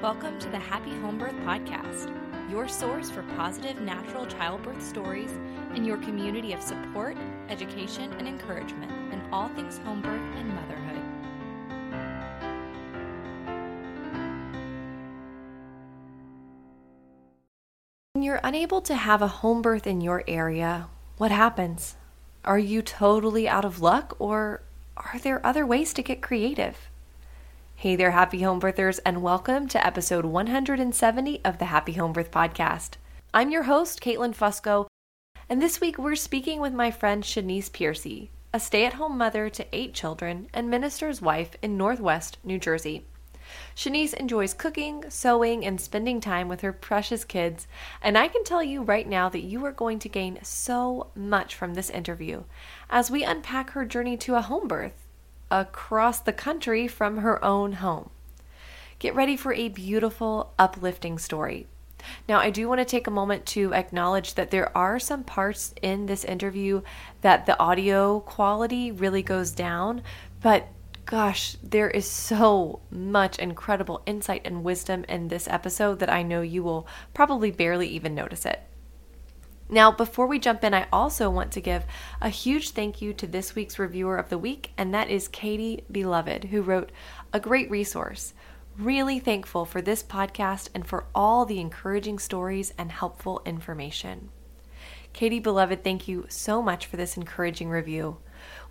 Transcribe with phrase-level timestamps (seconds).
[0.00, 2.14] Welcome to the Happy Home Birth Podcast,
[2.48, 5.32] your source for positive natural childbirth stories
[5.74, 7.16] and your community of support,
[7.48, 11.02] education, and encouragement in all things home birth and motherhood.
[18.12, 20.86] When you're unable to have a home birth in your area,
[21.16, 21.96] what happens?
[22.44, 24.62] Are you totally out of luck, or
[24.96, 26.87] are there other ways to get creative?
[27.80, 32.32] Hey there, happy home birthers, and welcome to episode 170 of the Happy Home Birth
[32.32, 32.94] Podcast.
[33.32, 34.88] I'm your host, Caitlin Fusco,
[35.48, 39.48] and this week we're speaking with my friend Shanice Piercy, a stay at home mother
[39.50, 43.06] to eight children and minister's wife in Northwest New Jersey.
[43.76, 47.68] Shanice enjoys cooking, sewing, and spending time with her precious kids,
[48.02, 51.54] and I can tell you right now that you are going to gain so much
[51.54, 52.42] from this interview
[52.90, 55.07] as we unpack her journey to a home birth
[55.50, 58.10] across the country from her own home.
[58.98, 61.66] Get ready for a beautiful, uplifting story.
[62.28, 65.74] Now, I do want to take a moment to acknowledge that there are some parts
[65.82, 66.82] in this interview
[67.20, 70.02] that the audio quality really goes down,
[70.40, 70.68] but
[71.06, 76.42] gosh, there is so much incredible insight and wisdom in this episode that I know
[76.42, 78.60] you will probably barely even notice it.
[79.70, 81.84] Now, before we jump in, I also want to give
[82.22, 85.84] a huge thank you to this week's reviewer of the week, and that is Katie
[85.92, 86.90] Beloved, who wrote
[87.34, 88.32] a great resource.
[88.78, 94.30] Really thankful for this podcast and for all the encouraging stories and helpful information.
[95.12, 98.18] Katie Beloved, thank you so much for this encouraging review.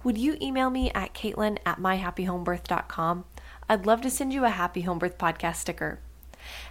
[0.04, 3.26] Would you email me at caitlin at myhappyhomebirth.com?
[3.70, 6.00] I'd love to send you a Happy Home Birth podcast sticker.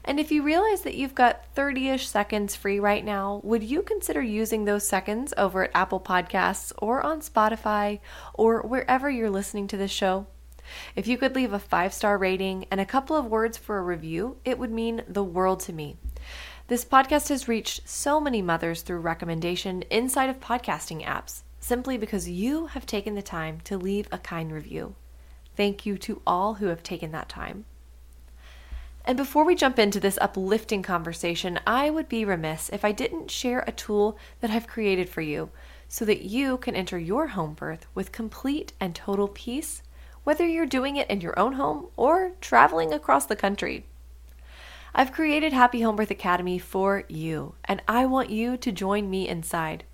[0.05, 3.83] And if you realize that you've got 30 ish seconds free right now, would you
[3.83, 8.01] consider using those seconds over at Apple Podcasts or on Spotify
[8.35, 10.27] or wherever you're listening to this show?
[10.95, 13.83] If you could leave a five star rating and a couple of words for a
[13.83, 15.97] review, it would mean the world to me.
[16.69, 22.29] This podcast has reached so many mothers through recommendation inside of podcasting apps simply because
[22.29, 24.95] you have taken the time to leave a kind review.
[25.57, 27.65] Thank you to all who have taken that time.
[29.07, 33.31] And before we jump into this uplifting conversation, I would be remiss if I didn't
[33.31, 35.51] share a tool that I've created for you
[35.89, 39.81] so that you can enter your home birth with complete and total peace,
[40.25, 43.87] whether you're doing it in your own home or traveling across the country.
[44.93, 49.29] I've created Happy Home Birth Academy for you, and I want you to join me
[49.29, 49.85] inside.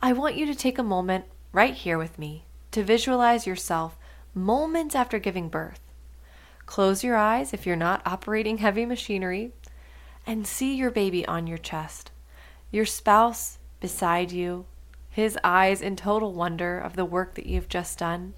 [0.00, 3.98] I want you to take a moment right here with me to visualize yourself
[4.34, 5.80] moments after giving birth
[6.66, 9.52] Close your eyes if you're not operating heavy machinery
[10.26, 12.10] and see your baby on your chest,
[12.70, 14.64] your spouse beside you,
[15.10, 18.34] his eyes in total wonder of the work that you've just done,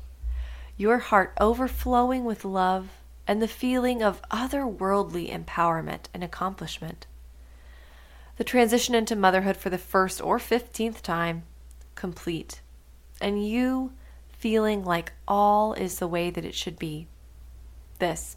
[0.76, 2.88] your heart overflowing with love
[3.26, 7.06] and the feeling of otherworldly empowerment and accomplishment.
[8.36, 11.44] The transition into motherhood for the first or 15th time
[11.94, 12.60] complete,
[13.20, 13.92] and you
[14.32, 17.06] feeling like all is the way that it should be
[17.98, 18.36] this.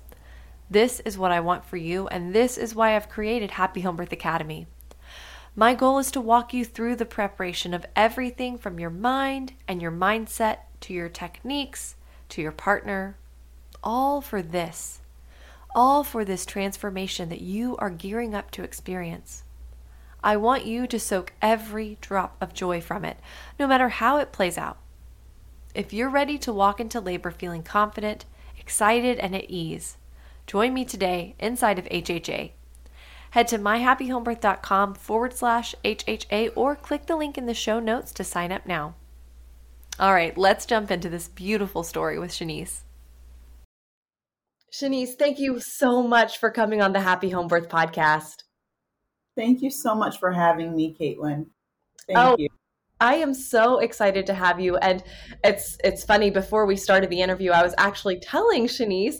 [0.69, 3.95] This is what I want for you, and this is why I've created Happy Home
[3.95, 4.67] Birth Academy.
[5.55, 9.81] My goal is to walk you through the preparation of everything from your mind and
[9.81, 11.95] your mindset to your techniques
[12.29, 13.15] to your partner,
[13.83, 14.99] all for this,
[15.75, 19.43] all for this transformation that you are gearing up to experience.
[20.23, 23.17] I want you to soak every drop of joy from it,
[23.59, 24.77] no matter how it plays out.
[25.75, 28.25] If you're ready to walk into labor feeling confident,
[28.67, 29.95] excited, and at ease.
[30.45, 32.51] Join me today inside of HHA.
[33.31, 38.25] Head to myhappyhomebirth.com forward slash HHA or click the link in the show notes to
[38.25, 38.95] sign up now.
[39.97, 42.81] All right, let's jump into this beautiful story with Shanice.
[44.73, 48.43] Shanice, thank you so much for coming on the Happy Home Birth podcast.
[49.37, 51.45] Thank you so much for having me, Caitlin.
[52.05, 52.49] Thank oh, you.
[52.99, 54.77] I am so excited to have you.
[54.77, 55.03] And
[55.43, 59.17] it's it's funny, before we started the interview, I was actually telling Shanice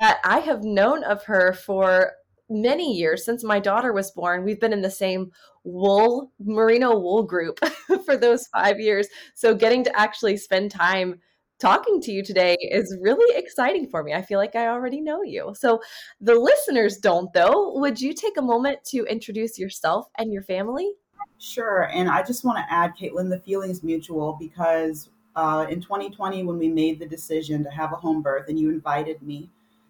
[0.00, 2.12] that I have known of her for
[2.48, 4.44] many years since my daughter was born.
[4.44, 5.30] We've been in the same
[5.62, 7.60] wool, merino wool group
[8.04, 9.06] for those five years.
[9.34, 11.20] So getting to actually spend time
[11.60, 14.14] talking to you today is really exciting for me.
[14.14, 15.54] I feel like I already know you.
[15.56, 15.80] So
[16.20, 17.78] the listeners don't though.
[17.78, 20.94] Would you take a moment to introduce yourself and your family?
[21.38, 21.84] Sure.
[21.92, 26.58] And I just want to add, Caitlin, the feeling's mutual because uh, in 2020, when
[26.58, 29.48] we made the decision to have a home birth and you invited me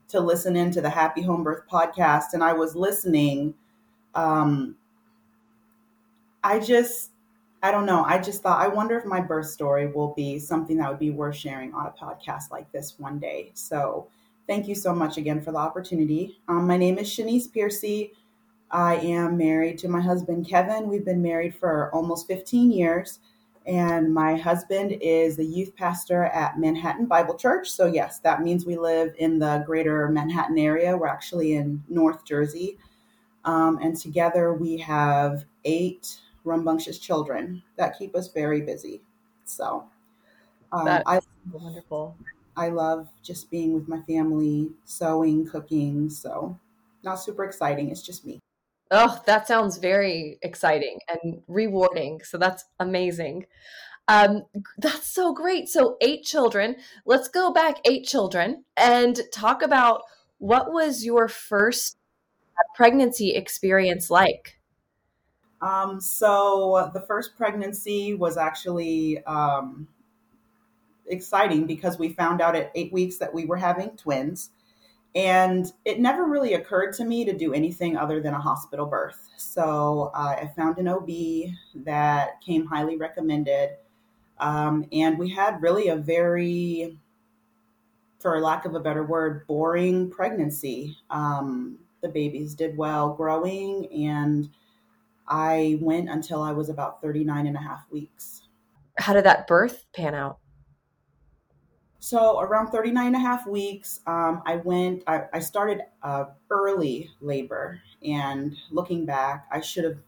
[0.09, 3.55] to listen into the Happy Home Birth podcast, and I was listening,
[4.15, 4.77] um,
[6.43, 7.11] I just,
[7.63, 8.05] I don't know.
[8.05, 11.11] I just thought, I wonder if my birth story will be something that would be
[11.11, 13.51] worth sharing on a podcast like this one day.
[13.55, 14.09] So
[14.47, 16.41] Thank you so much again for the opportunity.
[16.49, 18.15] Um, my name is Shanice Piercy.
[18.71, 20.89] I am married to my husband, Kevin.
[20.89, 23.19] We've been married for almost 15 years.
[23.67, 27.71] And my husband is the youth pastor at Manhattan Bible Church.
[27.71, 30.97] So, yes, that means we live in the greater Manhattan area.
[30.97, 32.79] We're actually in North Jersey.
[33.45, 39.03] Um, and together we have eight rambunctious children that keep us very busy.
[39.45, 39.85] So,
[40.73, 41.21] um, that's I,
[41.53, 42.17] wonderful.
[42.57, 46.09] I love just being with my family, sewing, cooking.
[46.09, 46.59] So,
[47.03, 47.91] not super exciting.
[47.91, 48.41] It's just me.
[48.91, 52.23] Oh, that sounds very exciting and rewarding.
[52.25, 53.47] So that's amazing.
[54.09, 54.43] Um,
[54.79, 55.69] that's so great.
[55.69, 56.77] So eight children.
[57.07, 60.03] Let's go back eight children and talk about
[60.39, 61.97] what was your first
[62.75, 64.59] pregnancy experience like?
[65.63, 69.87] Um, so the first pregnancy was actually um,
[71.07, 74.51] exciting because we found out at eight weeks that we were having twins.
[75.15, 79.29] And it never really occurred to me to do anything other than a hospital birth.
[79.37, 81.09] So uh, I found an OB
[81.85, 83.71] that came highly recommended.
[84.39, 86.97] Um, and we had really a very,
[88.21, 90.97] for lack of a better word, boring pregnancy.
[91.11, 94.49] Um, the babies did well growing, and
[95.29, 98.43] I went until I was about 39 and a half weeks.
[98.99, 100.39] How did that birth pan out?
[102.03, 107.11] So around 39 and a half weeks, um, I went, I, I started uh, early
[107.21, 109.99] labor and looking back, I should have,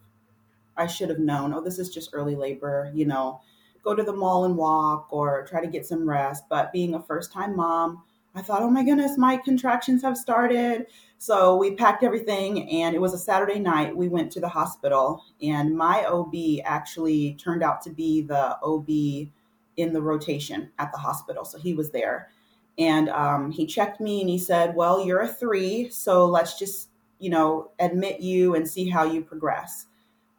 [0.74, 3.42] I should have known, oh, this is just early labor, you know,
[3.84, 6.44] go to the mall and walk or try to get some rest.
[6.48, 8.02] But being a first time mom,
[8.34, 10.86] I thought, oh my goodness, my contractions have started.
[11.18, 13.94] So we packed everything and it was a Saturday night.
[13.94, 16.34] We went to the hospital and my OB
[16.64, 19.28] actually turned out to be the OB
[19.76, 21.44] in the rotation at the hospital.
[21.44, 22.30] So he was there.
[22.78, 25.90] And um, he checked me and he said, Well, you're a three.
[25.90, 26.88] So let's just,
[27.18, 29.86] you know, admit you and see how you progress.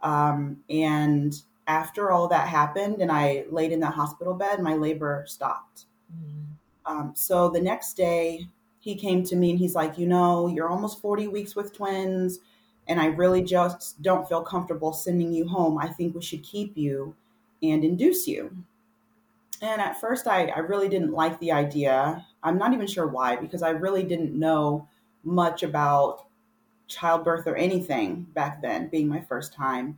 [0.01, 1.33] Um, and
[1.67, 5.85] after all that happened and I laid in that hospital bed, my labor stopped.
[6.13, 6.45] Mm.
[6.85, 8.47] Um, so the next day,
[8.79, 12.39] he came to me and he's like, You know, you're almost 40 weeks with twins.
[12.87, 15.77] And I really just don't feel comfortable sending you home.
[15.77, 17.15] I think we should keep you
[17.61, 18.51] and induce you.
[19.63, 22.25] And at first, I, I really didn't like the idea.
[22.43, 24.89] I'm not even sure why, because I really didn't know
[25.23, 26.27] much about
[26.89, 29.97] childbirth or anything back then, being my first time.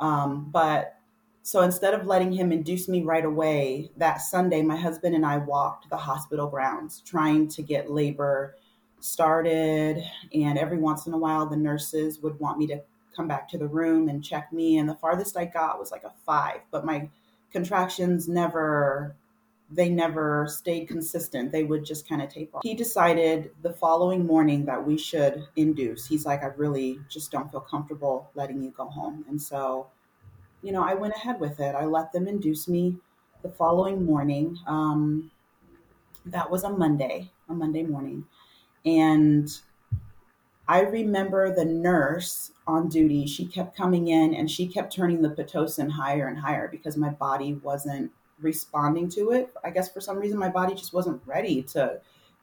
[0.00, 0.98] Um, but
[1.40, 5.38] so instead of letting him induce me right away, that Sunday, my husband and I
[5.38, 8.56] walked the hospital grounds trying to get labor
[9.00, 10.04] started.
[10.34, 12.82] And every once in a while, the nurses would want me to
[13.16, 14.76] come back to the room and check me.
[14.76, 17.08] And the farthest I got was like a five, but my
[17.52, 19.16] contractions never
[19.70, 21.50] they never stayed consistent.
[21.50, 22.62] They would just kind of taper off.
[22.62, 26.06] He decided the following morning that we should induce.
[26.06, 29.24] He's like, I really just don't feel comfortable letting you go home.
[29.28, 29.88] And so,
[30.62, 31.74] you know, I went ahead with it.
[31.74, 32.96] I let them induce me
[33.42, 34.56] the following morning.
[34.66, 35.32] Um,
[36.24, 38.26] that was a Monday, a Monday morning.
[38.84, 39.48] And
[40.68, 45.30] I remember the nurse on duty, she kept coming in and she kept turning the
[45.30, 48.10] Pitocin higher and higher because my body wasn't
[48.40, 49.52] responding to it.
[49.64, 52.00] I guess for some reason my body just wasn't ready to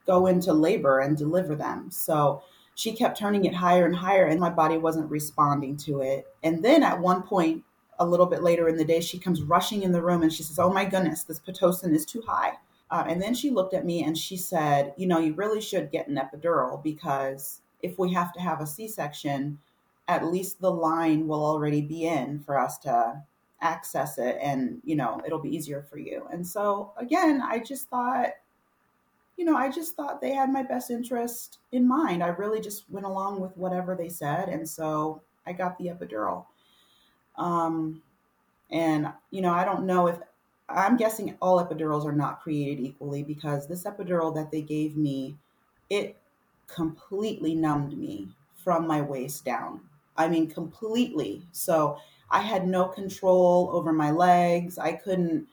[0.07, 1.91] go into labor and deliver them.
[1.91, 2.43] So
[2.75, 6.25] she kept turning it higher and higher and my body wasn't responding to it.
[6.43, 7.63] And then at one point,
[8.00, 10.43] a little bit later in the day, she comes rushing in the room and she
[10.43, 12.53] says, Oh my goodness, this Pitocin is too high.
[12.89, 15.91] Uh, and then she looked at me and she said, You know, you really should
[15.91, 19.59] get an epidural because if we have to have a C section,
[20.07, 23.21] at least the line will already be in for us to
[23.61, 26.27] access it and you know it'll be easier for you.
[26.31, 28.31] And so again i just thought
[29.37, 32.23] you know i just thought they had my best interest in mind.
[32.23, 36.45] I really just went along with whatever they said and so i got the epidural.
[37.37, 38.01] Um
[38.69, 40.17] and you know i don't know if
[40.67, 45.37] i'm guessing all epidurals are not created equally because this epidural that they gave me
[45.89, 46.17] it
[46.67, 49.82] completely numbed me from my waist down.
[50.15, 51.43] I mean, completely.
[51.51, 51.98] So
[52.29, 54.77] I had no control over my legs.
[54.77, 55.48] I couldn't,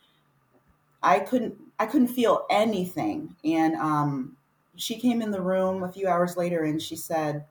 [1.03, 3.35] I couldn't, I couldn't feel anything.
[3.45, 4.37] And um,
[4.77, 7.45] she came in the room a few hours later and she said,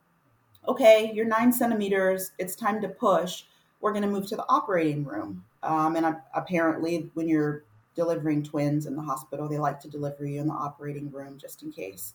[0.68, 2.32] "Okay, you're nine centimeters.
[2.38, 3.44] It's time to push.
[3.82, 7.63] We're going to move to the operating room." Um, and apparently, when you're
[7.96, 11.63] delivering twins in the hospital, they like to deliver you in the operating room just
[11.63, 12.13] in case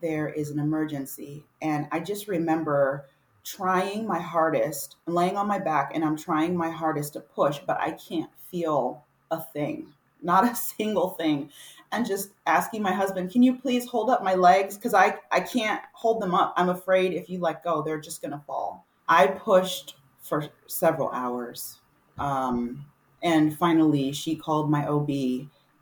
[0.00, 1.44] there is an emergency.
[1.62, 3.06] And I just remember
[3.44, 7.80] trying my hardest, laying on my back, and I'm trying my hardest to push, but
[7.80, 9.92] I can't feel a thing.
[10.22, 11.50] not a single thing.
[11.92, 14.76] And just asking my husband, can you please hold up my legs?
[14.76, 16.52] Because I, I can't hold them up.
[16.56, 18.86] I'm afraid if you let go, they're just going to fall.
[19.08, 21.78] I pushed for several hours.
[22.18, 22.84] Um,
[23.22, 25.08] and finally, she called my OB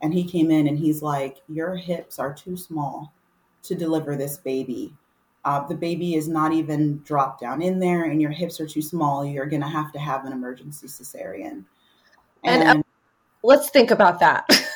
[0.03, 3.13] and he came in and he's like, Your hips are too small
[3.69, 4.93] to deliver this baby.
[5.45, 8.83] Uh, the baby is not even dropped down in there, and your hips are too
[8.83, 9.25] small.
[9.25, 11.65] You're going to have to have an emergency cesarean.
[12.45, 12.83] And, and uh,
[13.43, 14.49] let's think about that.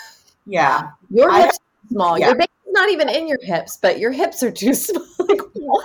[0.46, 0.90] Yeah.
[1.10, 2.18] Your hips I, are small.
[2.18, 2.26] Yeah.
[2.28, 5.06] Your baby's not even in your hips, but your hips are too small.
[5.20, 5.84] like, what?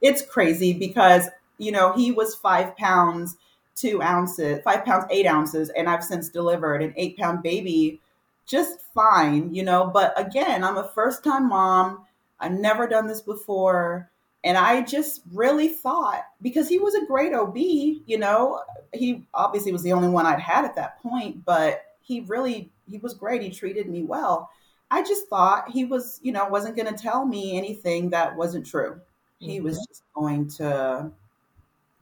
[0.00, 1.28] It's crazy because,
[1.58, 3.36] you know, he was five pounds,
[3.74, 8.00] two ounces, five pounds, eight ounces, and I've since delivered an eight pound baby
[8.46, 9.90] just fine, you know.
[9.92, 12.04] But again, I'm a first time mom.
[12.40, 14.10] I've never done this before.
[14.44, 18.62] And I just really thought, because he was a great OB, you know,
[18.94, 22.98] he obviously was the only one I'd had at that point, but he really he
[22.98, 23.42] was great.
[23.42, 24.50] He treated me well.
[24.90, 28.66] I just thought he was, you know, wasn't going to tell me anything that wasn't
[28.66, 28.92] true.
[28.92, 29.48] Mm-hmm.
[29.50, 31.10] He was just going to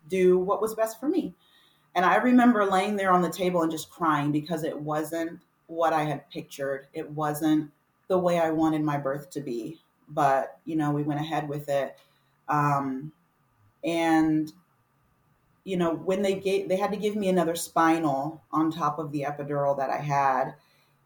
[0.08, 1.34] do what was best for me.
[1.94, 5.92] And I remember laying there on the table and just crying because it wasn't what
[5.92, 6.86] I had pictured.
[6.92, 7.70] It wasn't
[8.08, 9.80] the way I wanted my birth to be.
[10.08, 11.96] But, you know, we went ahead with it.
[12.48, 13.12] Um,
[13.84, 14.52] and
[15.66, 19.10] you know, when they gave, they had to give me another spinal on top of
[19.10, 20.54] the epidural that I had.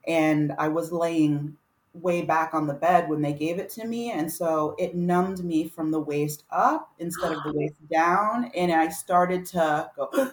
[0.06, 1.56] And I was laying
[1.94, 4.12] way back on the bed when they gave it to me.
[4.12, 8.50] And so it numbed me from the waist up instead of the waist down.
[8.54, 10.32] And I started to go,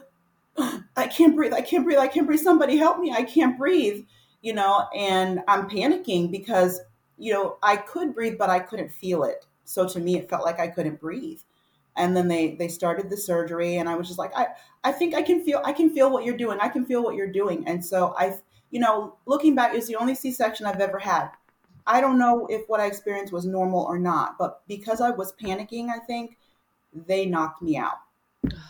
[0.98, 1.54] I can't breathe.
[1.54, 2.00] I can't breathe.
[2.00, 2.42] I can't breathe.
[2.42, 3.14] Somebody help me.
[3.14, 4.04] I can't breathe,
[4.42, 6.82] you know, and I'm panicking because,
[7.18, 9.46] you know, I could breathe, but I couldn't feel it.
[9.66, 11.40] So to me, it felt like I couldn't breathe.
[11.96, 14.46] And then they they started the surgery and i was just like i
[14.84, 16.60] i think i can feel i can feel what you're doing.
[16.62, 17.68] I can feel what you're doing.
[17.68, 18.38] And so i
[18.70, 21.32] you know looking back is the only c-section i've ever had.
[21.88, 25.34] I don't know if what i experienced was normal or not but because i was
[25.42, 26.38] panicking i think
[26.94, 27.98] they knocked me out.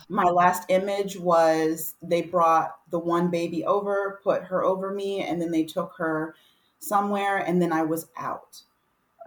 [0.08, 5.40] My last image was they brought the one baby over put her over me and
[5.40, 6.34] then they took her
[6.78, 8.62] somewhere and then i was out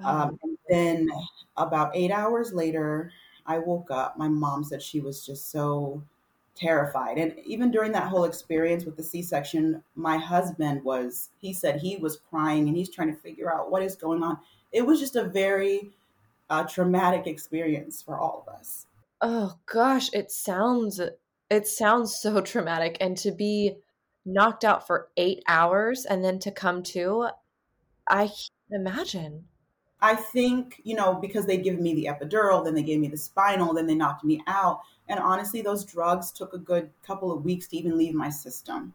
[0.03, 1.09] um, and then
[1.57, 3.11] about eight hours later
[3.45, 6.01] I woke up, my mom said she was just so
[6.55, 7.17] terrified.
[7.17, 11.79] And even during that whole experience with the C section, my husband was, he said
[11.79, 14.37] he was crying and he's trying to figure out what is going on.
[14.71, 15.91] It was just a very
[16.49, 18.85] uh, traumatic experience for all of us.
[19.21, 20.99] Oh gosh, it sounds
[21.49, 23.75] it sounds so traumatic and to be
[24.25, 27.27] knocked out for 8 hours and then to come to
[28.07, 29.45] I can't imagine.
[30.01, 33.17] I think, you know, because they give me the epidural, then they gave me the
[33.17, 34.81] spinal, then they knocked me out.
[35.07, 38.93] And honestly, those drugs took a good couple of weeks to even leave my system.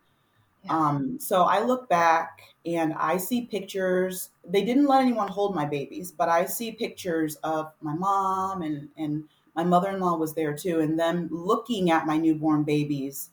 [0.64, 0.76] Yeah.
[0.76, 4.30] Um, so I look back and I see pictures.
[4.44, 8.88] They didn't let anyone hold my babies, but I see pictures of my mom and,
[8.96, 13.30] and my mother in law was there too, and them looking at my newborn babies.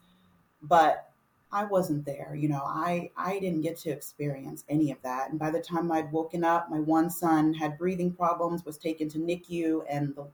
[0.62, 1.10] But
[1.54, 2.36] I wasn't there.
[2.36, 5.30] You know, I, I didn't get to experience any of that.
[5.30, 9.08] And by the time I'd woken up, my one son had breathing problems, was taken
[9.10, 10.26] to NICU, and the,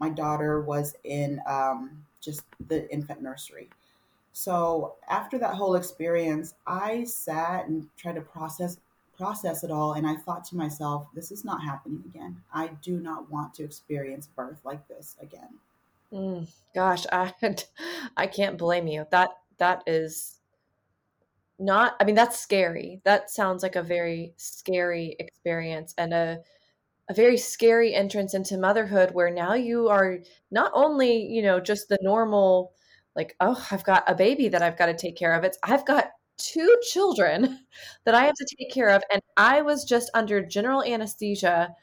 [0.00, 3.70] my daughter was in um, just the infant nursery.
[4.32, 8.78] So after that whole experience, I sat and tried to process
[9.16, 12.42] process it all and I thought to myself, this is not happening again.
[12.52, 15.54] I do not want to experience birth like this again.
[16.12, 17.32] Mm, gosh, I
[18.16, 19.06] I can't blame you.
[19.12, 20.40] That that is
[21.58, 23.00] not i mean that's scary.
[23.04, 26.40] That sounds like a very scary experience and a
[27.08, 30.20] a very scary entrance into motherhood where now you are
[30.50, 32.72] not only you know just the normal
[33.16, 35.44] like oh i've got a baby that i've got to take care of.
[35.44, 37.60] It's i've got two children
[38.04, 41.74] that i have to take care of and i was just under general anesthesia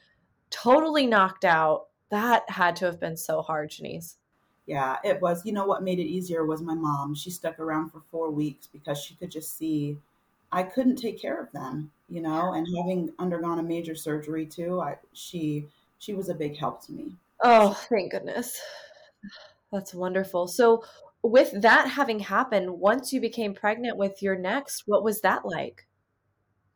[0.52, 1.88] totally knocked out.
[2.12, 4.18] That had to have been so hard Shanice
[4.66, 5.46] yeah, it was.
[5.46, 7.16] You know what made it easier was my mom.
[7.16, 9.98] She stuck around for four weeks because she could just see
[10.52, 14.82] I couldn't take care of them, you know, and having undergone a major surgery too,
[14.82, 17.16] I she she was a big help to me.
[17.44, 18.60] Oh, thank goodness.
[19.72, 20.48] That's wonderful.
[20.48, 20.84] So
[21.22, 25.86] with that having happened, once you became pregnant with your next, what was that like?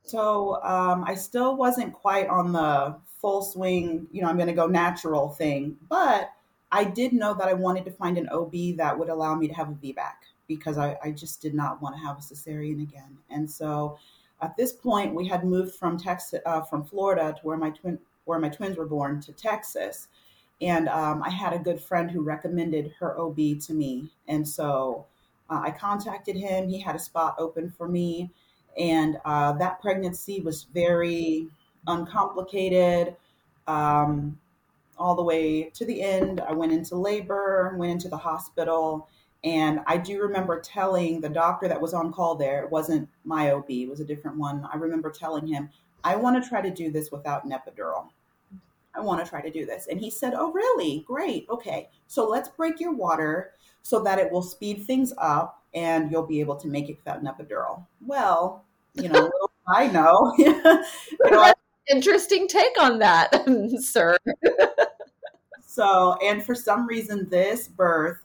[0.03, 4.53] So um, I still wasn't quite on the full swing, you know, I'm going to
[4.53, 6.29] go natural thing, but
[6.71, 9.53] I did know that I wanted to find an OB that would allow me to
[9.53, 10.13] have a VBAC
[10.47, 13.17] because I, I just did not want to have a cesarean again.
[13.29, 13.97] And so
[14.41, 17.99] at this point, we had moved from Texas, uh, from Florida to where my twin,
[18.25, 20.07] where my twins were born to Texas.
[20.61, 24.09] And um, I had a good friend who recommended her OB to me.
[24.27, 25.05] And so
[25.49, 26.69] uh, I contacted him.
[26.69, 28.31] He had a spot open for me.
[28.77, 31.47] And uh, that pregnancy was very
[31.87, 33.15] uncomplicated.
[33.67, 34.37] Um,
[34.97, 39.09] all the way to the end, I went into labor, went into the hospital.
[39.43, 43.51] And I do remember telling the doctor that was on call there, it wasn't my
[43.51, 44.67] OB, it was a different one.
[44.71, 45.69] I remember telling him,
[46.03, 48.07] I want to try to do this without an epidural.
[48.95, 49.87] I want to try to do this.
[49.87, 51.03] And he said, Oh, really?
[51.05, 51.45] Great.
[51.49, 51.89] Okay.
[52.07, 56.39] So let's break your water so that it will speed things up and you'll be
[56.39, 57.85] able to make it without an epidural.
[58.05, 59.29] Well, you know,
[59.67, 60.33] I know.
[60.37, 61.53] you know
[61.91, 63.45] Interesting take on that,
[63.79, 64.17] sir.
[65.75, 68.21] So, and for some reason, this birth,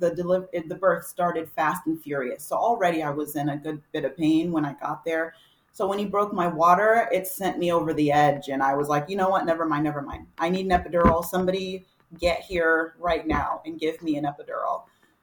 [0.00, 2.42] the deliver, the birth started fast and furious.
[2.42, 5.34] So already I was in a good bit of pain when I got there.
[5.72, 8.48] So when he broke my water, it sent me over the edge.
[8.48, 9.46] And I was like, you know what?
[9.46, 10.26] Never mind, never mind.
[10.38, 11.24] I need an epidural.
[11.24, 11.86] Somebody
[12.18, 14.82] get here right now and give me an epidural.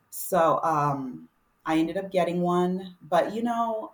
[0.09, 1.27] So um,
[1.65, 2.95] I ended up getting one.
[3.09, 3.91] But, you know,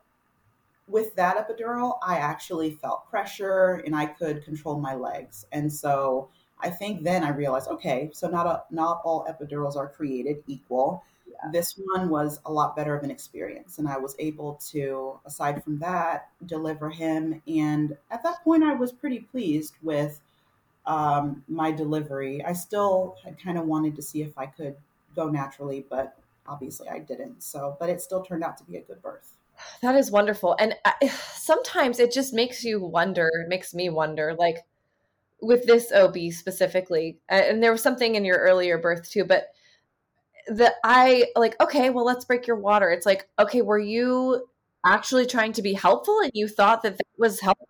[0.88, 5.48] with that epidural, I actually felt pressure and I could control my legs.
[5.52, 6.30] And so
[6.64, 11.04] I think then I realized, okay, so not a, not all epidurals are created equal
[11.52, 13.78] this one was a lot better of an experience.
[13.78, 17.42] And I was able to, aside from that, deliver him.
[17.48, 20.22] And at that point, I was pretty pleased with
[20.86, 22.44] um, my delivery.
[22.44, 24.76] I still had kind of wanted to see if I could
[25.16, 26.18] go naturally, but
[26.48, 27.44] obviously I didn't.
[27.44, 29.34] So, but it still turned out to be a good birth.
[29.82, 30.56] That is wonderful.
[30.60, 34.66] And I, sometimes it just makes you wonder, it makes me wonder, like
[35.42, 39.48] with this OB specifically, and there was something in your earlier birth too, but
[40.48, 42.90] the I like, okay, well, let's break your water.
[42.92, 44.46] It's like, okay, were you
[44.86, 47.68] actually trying to be helpful and you thought that that was helpful?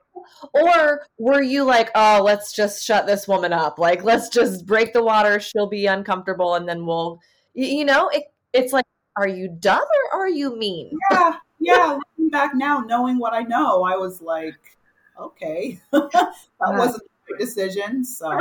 [0.53, 3.77] Or were you like, oh, let's just shut this woman up?
[3.77, 5.39] Like, let's just break the water.
[5.39, 7.19] She'll be uncomfortable and then we'll,
[7.53, 10.97] you know, it, it's like, are you dumb or are you mean?
[11.11, 11.33] Yeah.
[11.59, 11.97] Yeah.
[12.17, 14.57] Looking back now, knowing what I know, I was like,
[15.19, 18.03] okay, that wasn't a good decision.
[18.03, 18.37] So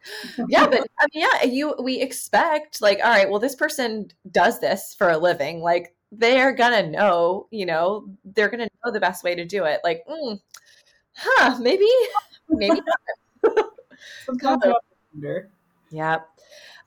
[0.48, 4.60] yeah, but I mean, yeah, you we expect like, all right, well, this person does
[4.60, 5.60] this for a living.
[5.60, 9.80] Like they're gonna know, you know, they're gonna know the best way to do it.
[9.84, 10.40] Like, mm,
[11.14, 11.88] huh, maybe,
[12.48, 12.80] maybe.
[15.90, 16.18] yeah.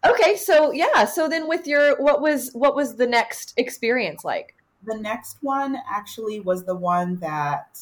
[0.04, 4.56] Okay, so yeah, so then with your what was what was the next experience like?
[4.84, 7.80] The next one actually was the one that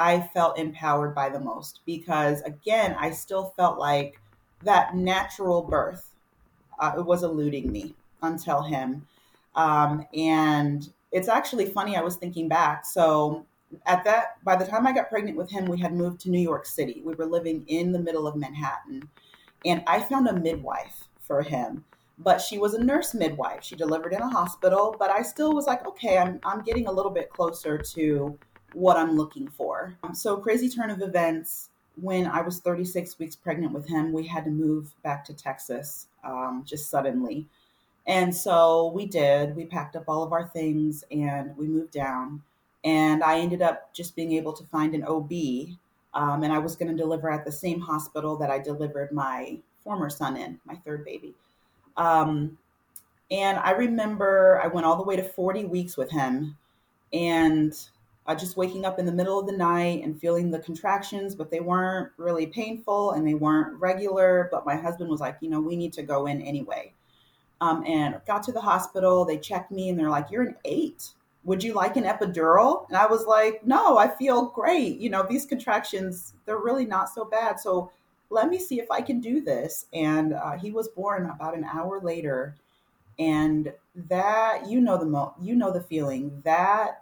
[0.00, 4.18] I felt empowered by the most because again, I still felt like
[4.64, 6.14] that natural birth
[6.78, 9.06] uh, it was eluding me until him.
[9.54, 12.86] Um, and it's actually funny i was thinking back.
[12.86, 13.44] So
[13.84, 16.40] at that by the time i got pregnant with him we had moved to new
[16.40, 17.02] york city.
[17.04, 19.06] We were living in the middle of manhattan.
[19.66, 21.84] And i found a midwife for him
[22.18, 23.64] but she was a nurse midwife.
[23.64, 26.92] She delivered in a hospital but i still was like okay i'm, I'm getting a
[26.92, 28.38] little bit closer to
[28.74, 33.72] what i'm looking for so crazy turn of events when I was 36 weeks pregnant
[33.72, 37.46] with him, we had to move back to Texas um, just suddenly.
[38.06, 39.54] And so we did.
[39.54, 42.42] We packed up all of our things and we moved down.
[42.84, 45.32] And I ended up just being able to find an OB.
[46.14, 49.58] Um, and I was going to deliver at the same hospital that I delivered my
[49.84, 51.34] former son in, my third baby.
[51.96, 52.58] Um,
[53.30, 56.56] and I remember I went all the way to 40 weeks with him.
[57.12, 57.74] And
[58.30, 61.50] uh, just waking up in the middle of the night and feeling the contractions, but
[61.50, 64.48] they weren't really painful and they weren't regular.
[64.52, 66.92] But my husband was like, you know, we need to go in anyway.
[67.60, 69.24] Um, and got to the hospital.
[69.24, 71.08] They checked me and they're like, you're an eight.
[71.42, 72.86] Would you like an epidural?
[72.88, 75.00] And I was like, no, I feel great.
[75.00, 77.58] You know, these contractions, they're really not so bad.
[77.58, 77.90] So
[78.30, 79.86] let me see if I can do this.
[79.92, 82.54] And uh, he was born about an hour later.
[83.18, 83.72] And
[84.08, 86.99] that, you know, the mo- you know the feeling that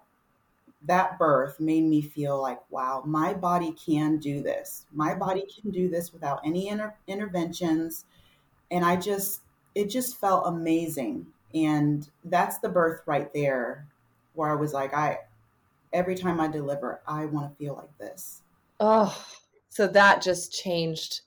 [0.89, 4.87] that birth made me feel like, wow, my body can do this.
[4.93, 8.07] My body can do this without any inter- interventions.
[8.71, 9.43] And I just,
[9.75, 11.27] it just felt amazing.
[11.55, 13.87] And that's the birth right there
[14.35, 15.19] where I was like, I,
[15.93, 18.43] every time I deliver, I want to feel like this.
[18.81, 19.27] Oh,
[19.69, 21.21] so that just changed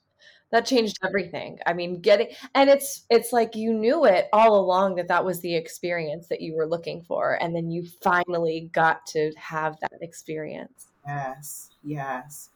[0.52, 1.58] that changed everything.
[1.66, 5.40] I mean getting and it's it's like you knew it all along that that was
[5.40, 9.98] the experience that you were looking for and then you finally got to have that
[10.00, 10.88] experience.
[11.06, 12.50] Yes yes.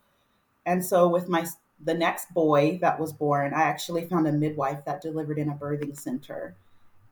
[0.64, 1.46] And so with my
[1.85, 5.54] the next boy that was born i actually found a midwife that delivered in a
[5.54, 6.54] birthing center.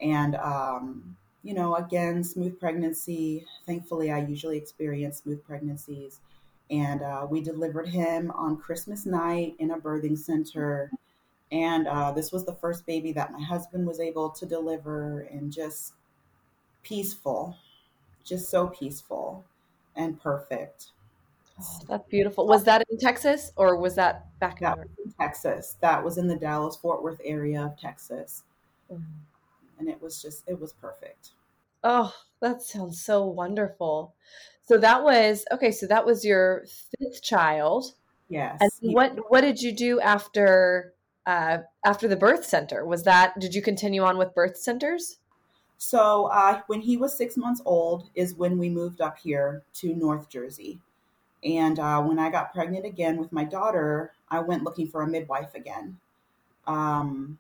[0.01, 3.47] And um, you know again smooth pregnancy.
[3.67, 6.21] Thankfully i usually experience smooth pregnancies
[6.71, 10.91] and uh, we delivered him on Christmas night in a birthing center.
[11.53, 15.53] And uh, this was the first baby that my husband was able to deliver, and
[15.53, 15.93] just
[16.83, 17.57] peaceful,
[18.25, 19.45] just so peaceful.
[19.97, 20.87] and perfect.
[21.61, 22.47] Oh, that's beautiful.
[22.47, 25.77] Was that in Texas or was that back in, that was in Texas?
[25.81, 28.43] That was in the Dallas Fort Worth area of Texas.
[28.93, 29.03] Mm-hmm.
[29.79, 31.31] And it was just, it was perfect.
[31.85, 32.13] Oh,
[32.45, 34.15] that sounds so wonderful.
[34.67, 35.71] So that was okay.
[35.71, 36.65] So that was your
[36.99, 37.95] fifth child.
[38.29, 38.59] Yes.
[38.61, 40.95] And what what did you do after
[41.27, 42.85] uh, after the birth center?
[42.87, 45.19] Was that did you continue on with birth centers?
[45.79, 49.95] So uh, when he was six months old is when we moved up here to
[49.95, 50.81] North Jersey.
[51.43, 55.07] And uh, when I got pregnant again with my daughter, I went looking for a
[55.07, 55.99] midwife again.
[56.67, 57.39] Um,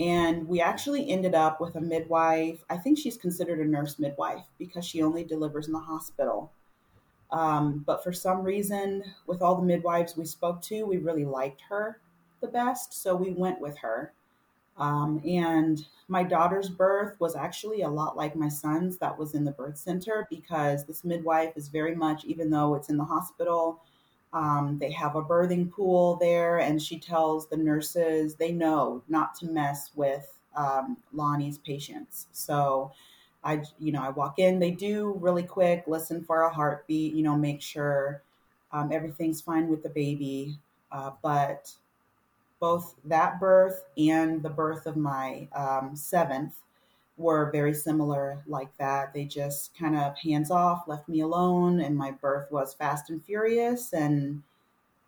[0.00, 2.64] and we actually ended up with a midwife.
[2.70, 6.50] I think she's considered a nurse midwife because she only delivers in the hospital.
[7.30, 11.60] Um, but for some reason, with all the midwives we spoke to, we really liked
[11.68, 12.00] her
[12.40, 12.94] the best.
[12.94, 14.14] So we went with her.
[14.78, 19.44] Um, and my daughter's birth was actually a lot like my son's that was in
[19.44, 23.82] the birth center because this midwife is very much, even though it's in the hospital,
[24.32, 29.34] um, they have a birthing pool there, and she tells the nurses they know not
[29.36, 32.28] to mess with um, Lonnie's patients.
[32.32, 32.92] So
[33.42, 37.22] I, you know, I walk in, they do really quick, listen for a heartbeat, you
[37.22, 38.22] know, make sure
[38.72, 40.58] um, everything's fine with the baby.
[40.92, 41.72] Uh, but
[42.60, 46.54] both that birth and the birth of my um, seventh
[47.20, 49.12] were very similar like that.
[49.12, 53.22] They just kind of hands off, left me alone, and my birth was fast and
[53.24, 54.42] furious and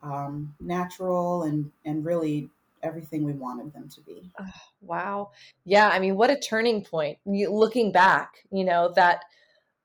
[0.03, 2.51] um, natural and and really
[2.83, 4.31] everything we wanted them to be.
[4.38, 4.44] Oh,
[4.81, 5.31] wow.
[5.64, 7.18] Yeah, I mean, what a turning point.
[7.25, 9.25] Looking back, you know, that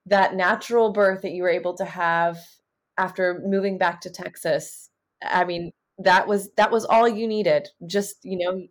[0.05, 2.39] that natural birth that you were able to have
[2.97, 4.89] after moving back to Texas.
[5.21, 7.69] I mean, that was that was all you needed.
[7.85, 8.67] Just, you know,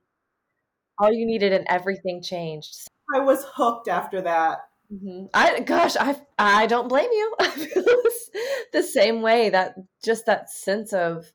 [0.99, 2.89] all you needed and everything changed.
[3.15, 4.69] I was hooked after that.
[4.93, 5.27] Mm-hmm.
[5.35, 7.35] I gosh, I I don't blame you.
[7.41, 7.85] I feel
[8.73, 9.51] the same way.
[9.51, 11.33] That just that sense of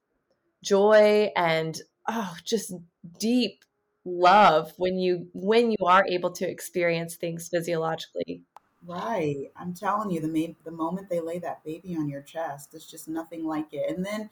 [0.64, 2.74] joy and oh, just
[3.20, 3.64] deep
[4.06, 8.42] love when you when you are able to experience things physiologically.
[8.86, 9.52] Right.
[9.56, 13.08] I'm telling you, the the moment they lay that baby on your chest, there's just
[13.08, 13.96] nothing like it.
[13.96, 14.30] And then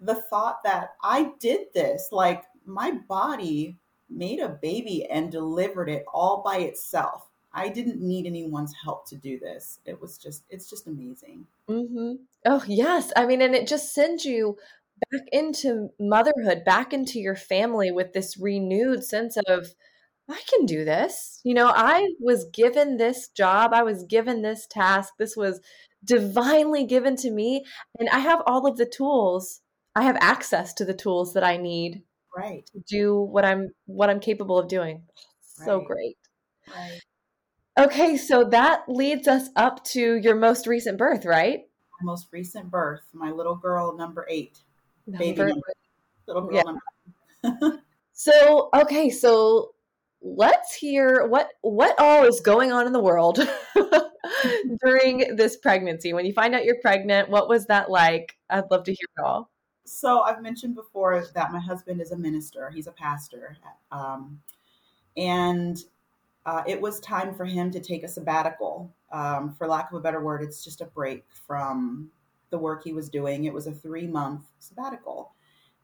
[0.00, 3.78] the thought that I did this, like my body
[4.14, 7.28] made a baby and delivered it all by itself.
[7.52, 9.78] I didn't need anyone's help to do this.
[9.84, 11.46] It was just, it's just amazing.
[11.68, 12.12] Mm-hmm.
[12.46, 13.12] Oh, yes.
[13.14, 14.56] I mean, and it just sends you
[15.10, 19.74] back into motherhood, back into your family with this renewed sense of,
[20.30, 21.40] I can do this.
[21.44, 25.14] You know, I was given this job, I was given this task.
[25.18, 25.60] This was
[26.04, 27.64] divinely given to me,
[27.98, 29.60] and I have all of the tools.
[29.94, 32.02] I have access to the tools that I need
[32.36, 32.68] right.
[32.86, 35.02] do what i'm what i'm capable of doing.
[35.42, 35.86] So right.
[35.86, 36.18] great.
[36.68, 37.00] Right.
[37.78, 41.60] okay so that leads us up to your most recent birth right?
[42.00, 44.58] My most recent birth my little girl number eight
[45.06, 45.72] number baby number,
[46.26, 47.52] little girl yeah.
[47.52, 49.72] number so okay so
[50.22, 53.40] let's hear what what all is going on in the world
[54.84, 56.12] during this pregnancy.
[56.12, 58.36] When you find out you're pregnant what was that like?
[58.48, 59.50] I'd love to hear it all
[59.84, 62.70] so I've mentioned before that my husband is a minister.
[62.70, 63.56] He's a pastor,
[63.90, 64.40] um,
[65.16, 65.78] and
[66.46, 68.92] uh, it was time for him to take a sabbatical.
[69.12, 72.10] Um, for lack of a better word, it's just a break from
[72.50, 73.44] the work he was doing.
[73.44, 75.32] It was a three month sabbatical.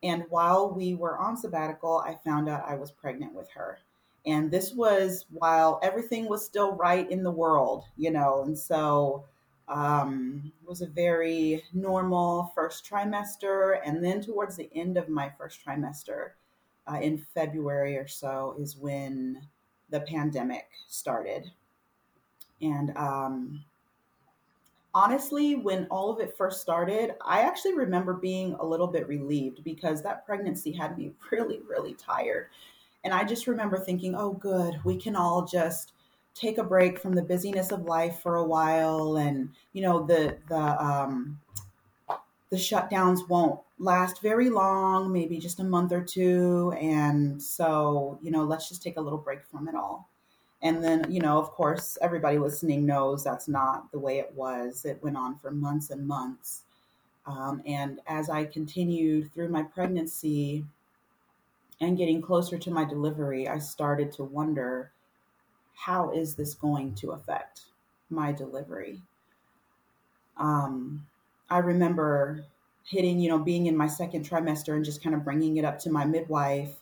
[0.02, 3.78] And while we were on sabbatical, I found out I was pregnant with her.
[4.26, 8.42] And this was while everything was still right in the world, you know.
[8.44, 9.24] And so
[9.68, 13.80] um, was a very normal first trimester.
[13.84, 16.30] And then towards the end of my first trimester,
[16.90, 19.40] uh, in February or so, is when
[19.90, 21.50] the pandemic started.
[22.60, 23.64] And um,
[24.94, 29.62] honestly, when all of it first started, I actually remember being a little bit relieved
[29.64, 32.48] because that pregnancy had me really, really tired.
[33.04, 35.92] And I just remember thinking, oh, good, we can all just
[36.38, 40.36] take a break from the busyness of life for a while and you know the
[40.48, 41.38] the um
[42.50, 46.72] the shutdowns won't last very long maybe just a month or two.
[46.80, 50.08] And so you know let's just take a little break from it all.
[50.62, 54.84] And then you know of course everybody listening knows that's not the way it was.
[54.84, 56.62] It went on for months and months.
[57.26, 60.64] Um, and as i continued through my pregnancy
[61.80, 64.90] and getting closer to my delivery i started to wonder
[65.78, 67.62] how is this going to affect
[68.10, 69.00] my delivery?
[70.36, 71.06] Um,
[71.48, 72.44] I remember
[72.84, 75.78] hitting, you know, being in my second trimester and just kind of bringing it up
[75.80, 76.74] to my midwife.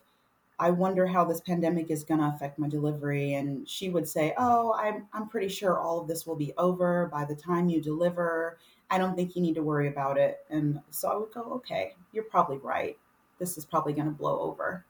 [0.59, 3.35] I wonder how this pandemic is going to affect my delivery.
[3.35, 7.11] And she would say, Oh, I'm, I'm pretty sure all of this will be over
[7.13, 8.57] by the time you deliver.
[8.91, 10.39] I don't think you need to worry about it.
[10.49, 12.97] And so I would go, okay, you're probably right.
[13.39, 14.85] This is probably going to blow over.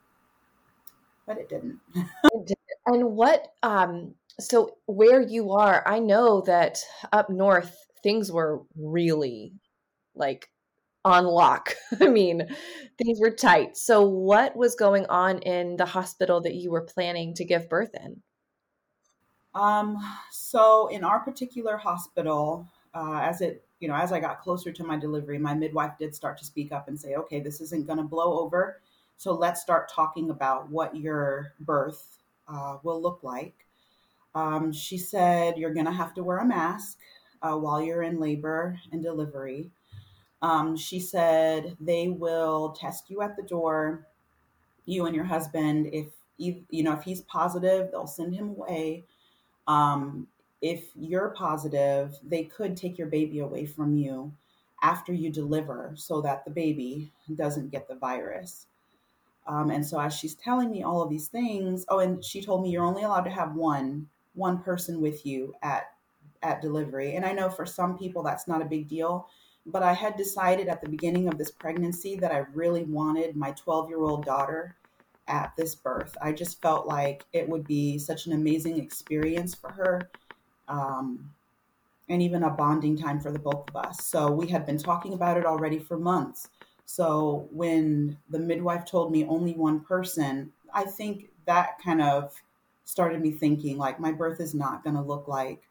[1.27, 1.79] But it didn't.
[2.85, 6.79] and what, um, so where you are, I know that
[7.11, 9.53] up north, things were really
[10.15, 10.49] like
[11.03, 11.75] on lock.
[12.01, 12.47] I mean,
[12.97, 13.77] things were tight.
[13.77, 17.95] So, what was going on in the hospital that you were planning to give birth
[18.03, 18.21] in?
[19.53, 19.97] Um,
[20.31, 24.83] so, in our particular hospital, uh, as it you know, as I got closer to
[24.83, 27.99] my delivery, my midwife did start to speak up and say, "Okay, this isn't going
[27.99, 28.81] to blow over,
[29.17, 33.55] so let's start talking about what your birth uh, will look like."
[34.35, 36.99] Um, she said, "You're going to have to wear a mask
[37.41, 39.71] uh, while you're in labor and delivery."
[40.41, 44.07] Um, she said they will test you at the door,
[44.85, 45.89] you and your husband.
[45.91, 49.03] If you, know if he's positive, they'll send him away.
[49.67, 50.27] Um,
[50.61, 54.31] if you're positive, they could take your baby away from you
[54.81, 58.67] after you deliver, so that the baby doesn't get the virus.
[59.47, 62.63] Um, and so as she's telling me all of these things, oh, and she told
[62.63, 65.91] me you're only allowed to have one one person with you at
[66.43, 67.15] at delivery.
[67.15, 69.27] And I know for some people that's not a big deal
[69.67, 73.51] but I had decided at the beginning of this pregnancy that I really wanted my
[73.51, 74.75] 12 year old daughter
[75.27, 76.15] at this birth.
[76.21, 80.09] I just felt like it would be such an amazing experience for her
[80.69, 81.29] um,
[82.07, 84.05] and even a bonding time for the both of us.
[84.05, 86.47] So we had been talking about it already for months.
[86.87, 92.33] So when the midwife told me only one person, I think that kind of
[92.85, 95.61] started me thinking like my birth is not going to look like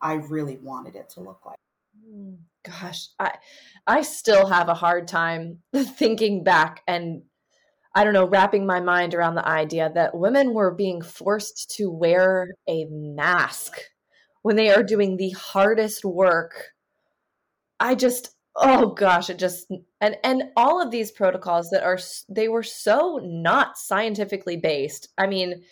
[0.00, 1.58] I really wanted it to look like.
[2.08, 3.34] Mm, gosh, I
[3.88, 7.22] I still have a hard time thinking back and
[7.92, 11.90] I don't know, wrapping my mind around the idea that women were being forced to
[11.90, 13.80] wear a mask
[14.42, 16.68] when they are doing the hardest work.
[17.80, 22.48] I just oh gosh, it just and and all of these protocols that are they
[22.48, 25.08] were so not scientifically based.
[25.18, 25.62] I mean,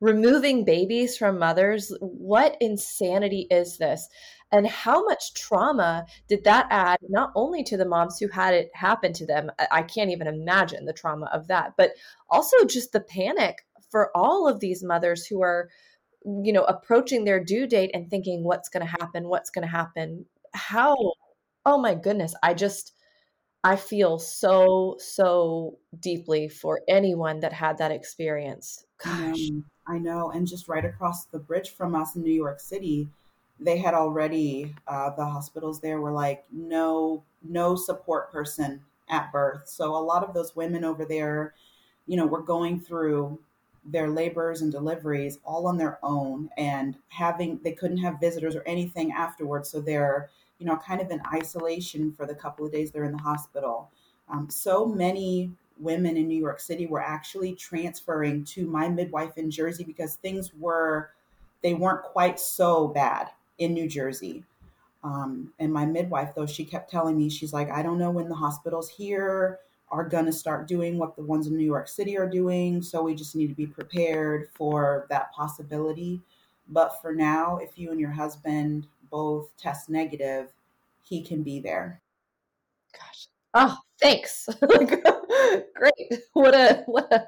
[0.00, 4.08] removing babies from mothers, what insanity is this?
[4.54, 8.70] and how much trauma did that add not only to the moms who had it
[8.74, 11.90] happen to them i can't even imagine the trauma of that but
[12.30, 15.68] also just the panic for all of these mothers who are
[16.42, 19.70] you know approaching their due date and thinking what's going to happen what's going to
[19.70, 20.96] happen how
[21.66, 22.92] oh my goodness i just
[23.62, 29.50] i feel so so deeply for anyone that had that experience gosh.
[29.86, 33.10] I know and just right across the bridge from us in new york city
[33.60, 39.68] they had already uh, the hospitals there were like no no support person at birth.
[39.68, 41.54] So a lot of those women over there
[42.06, 43.38] you know were going through
[43.84, 48.62] their labors and deliveries all on their own and having they couldn't have visitors or
[48.66, 50.30] anything afterwards so they're
[50.64, 53.90] you know kind of in isolation for the couple of days they're in the hospital
[54.30, 59.50] um, so many women in new york city were actually transferring to my midwife in
[59.50, 61.10] jersey because things were
[61.64, 64.44] they weren't quite so bad in New Jersey.
[65.02, 68.28] Um, and my midwife, though, she kept telling me, she's like, I don't know when
[68.28, 69.58] the hospitals here
[69.90, 72.82] are going to start doing what the ones in New York City are doing.
[72.82, 76.20] So we just need to be prepared for that possibility.
[76.68, 80.52] But for now, if you and your husband both test negative,
[81.04, 82.02] he can be there.
[82.92, 83.28] Gosh.
[83.54, 84.48] Oh, thanks.
[84.60, 86.22] Great.
[86.32, 87.26] What a what a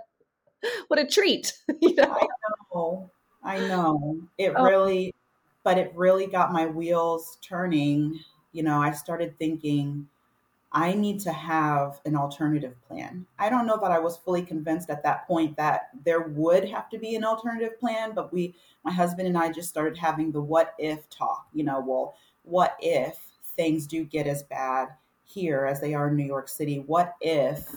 [0.89, 1.53] what a treat.
[1.81, 2.13] you know?
[2.13, 2.27] I
[2.75, 3.11] know.
[3.45, 4.21] I know.
[4.37, 4.65] It oh.
[4.65, 5.15] really
[5.63, 8.19] but it really got my wheels turning.
[8.51, 10.09] You know, I started thinking,
[10.73, 13.25] I need to have an alternative plan.
[13.39, 16.91] I don't know that I was fully convinced at that point that there would have
[16.91, 20.41] to be an alternative plan, but we, my husband and I just started having the
[20.41, 21.47] what if talk.
[21.53, 23.19] You know, well, what if
[23.57, 24.89] things do get as bad
[25.25, 26.81] here as they are in New York City?
[26.87, 27.75] What if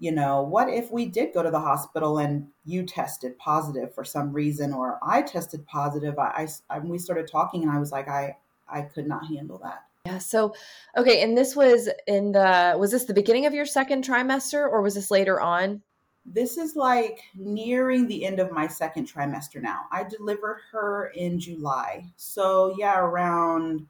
[0.00, 4.04] you know, what if we did go to the hospital and you tested positive for
[4.04, 6.16] some reason, or I tested positive?
[6.18, 8.36] I, I we started talking, and I was like, I,
[8.68, 9.87] I could not handle that.
[10.08, 10.18] Yeah.
[10.18, 10.54] So,
[10.96, 14.80] okay, and this was in the was this the beginning of your second trimester, or
[14.80, 15.82] was this later on?
[16.24, 19.82] This is like nearing the end of my second trimester now.
[19.92, 23.86] I delivered her in July, so yeah, around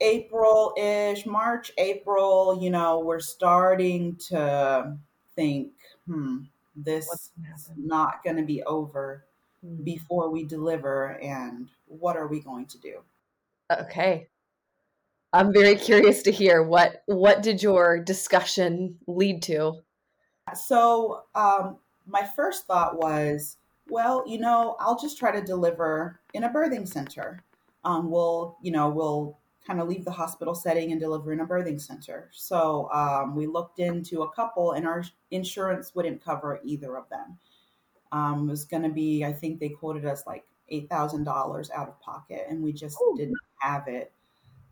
[0.00, 2.56] April ish, March, April.
[2.62, 4.96] You know, we're starting to
[5.34, 5.72] think,
[6.06, 6.42] hmm,
[6.76, 7.08] this
[7.56, 9.24] is not going to be over
[9.66, 9.82] mm-hmm.
[9.82, 13.00] before we deliver, and what are we going to do?
[13.72, 14.28] Okay.
[15.34, 19.80] I'm very curious to hear what what did your discussion lead to?
[20.54, 23.56] So, um, my first thought was,
[23.88, 27.42] well, you know, I'll just try to deliver in a birthing center.
[27.84, 31.46] Um, we'll, you know, we'll kind of leave the hospital setting and deliver in a
[31.46, 32.30] birthing center.
[32.32, 37.38] So um, we looked into a couple, and our insurance wouldn't cover either of them.
[38.12, 41.70] Um, it was going to be, I think they quoted us like eight thousand dollars
[41.74, 43.16] out of pocket, and we just Ooh.
[43.16, 44.12] didn't have it.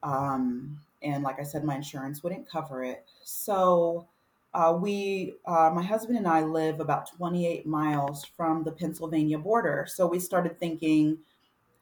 [0.02, 3.04] Um, and like I said, my insurance wouldn't cover it.
[3.22, 4.06] So
[4.54, 9.86] uh, we, uh, my husband and I, live about 28 miles from the Pennsylvania border.
[9.88, 11.18] So we started thinking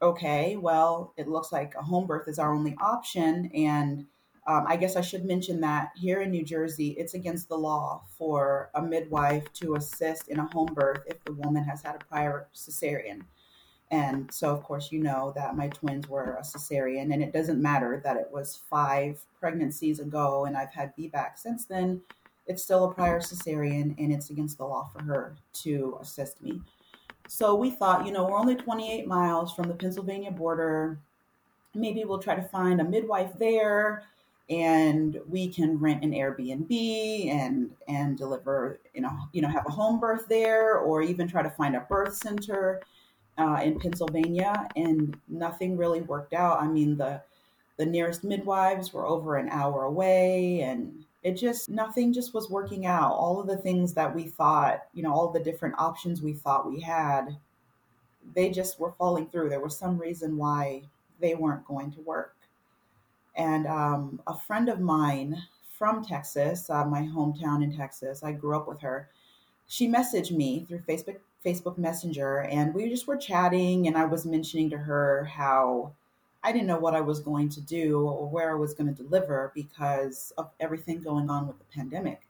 [0.02, 3.50] okay, well, it looks like a home birth is our only option.
[3.54, 4.06] And
[4.46, 8.02] um, I guess I should mention that here in New Jersey, it's against the law
[8.16, 12.04] for a midwife to assist in a home birth if the woman has had a
[12.06, 13.22] prior cesarean.
[13.90, 17.61] And so, of course, you know that my twins were a cesarean, and it doesn't
[17.61, 22.03] matter that it was five pregnancies ago and I've had VBAC since then.
[22.46, 26.61] It's still a prior cesarean, and it's against the law for her to assist me.
[27.29, 30.98] So we thought, you know, we're only 28 miles from the Pennsylvania border.
[31.74, 34.03] Maybe we'll try to find a midwife there
[34.48, 39.70] and we can rent an Airbnb and and deliver, you know, you know, have a
[39.70, 42.81] home birth there or even try to find a birth center
[43.38, 46.60] uh, in Pennsylvania and nothing really worked out.
[46.60, 47.22] I mean, the
[47.76, 52.86] the nearest midwives were over an hour away and it just nothing just was working
[52.86, 53.12] out.
[53.12, 56.70] All of the things that we thought you know all the different options we thought
[56.70, 57.36] we had
[58.34, 59.48] they just were falling through.
[59.48, 60.82] There was some reason why
[61.20, 62.36] they weren't going to work.
[63.34, 65.42] And um, a friend of mine
[65.80, 69.08] from texas uh, my hometown in texas i grew up with her
[69.66, 74.26] she messaged me through facebook facebook messenger and we just were chatting and i was
[74.26, 75.92] mentioning to her how
[76.42, 79.03] I didn't know what I was going to do or where I was going to
[79.03, 82.22] deliver because of everything going on with the pandemic.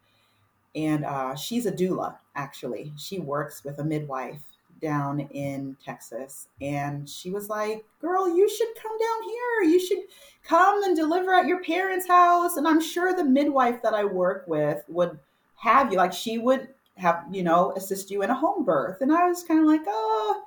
[0.74, 2.92] And uh, she's a doula, actually.
[2.96, 4.42] She works with a midwife
[4.80, 6.48] down in Texas.
[6.60, 9.70] And she was like, Girl, you should come down here.
[9.70, 9.98] You should
[10.44, 12.56] come and deliver at your parents' house.
[12.56, 15.18] And I'm sure the midwife that I work with would
[15.56, 19.00] have you, like, she would have, you know, assist you in a home birth.
[19.00, 20.44] And I was kind of like, Oh,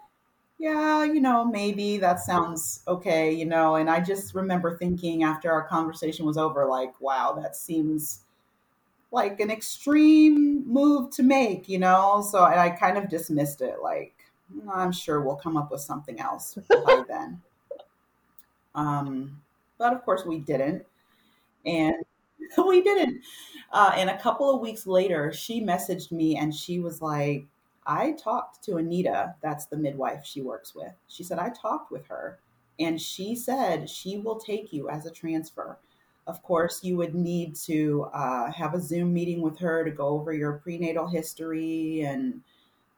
[0.60, 3.76] yeah, you know, maybe that sounds okay, you know.
[3.76, 8.22] And I just remember thinking after our conversation was over, like, wow, that seems
[9.12, 12.26] like an extreme move to make, you know?
[12.30, 14.14] So and I kind of dismissed it, like,
[14.72, 17.42] I'm sure we'll come up with something else by then.
[18.76, 19.42] Um,
[19.78, 20.86] but of course, we didn't.
[21.66, 21.96] And
[22.68, 23.22] we didn't.
[23.72, 27.46] Uh, and a couple of weeks later, she messaged me and she was like,
[27.86, 30.94] I talked to Anita, that's the midwife she works with.
[31.08, 32.40] She said, I talked with her
[32.80, 35.78] and she said she will take you as a transfer.
[36.26, 40.08] Of course, you would need to uh, have a Zoom meeting with her to go
[40.08, 42.42] over your prenatal history and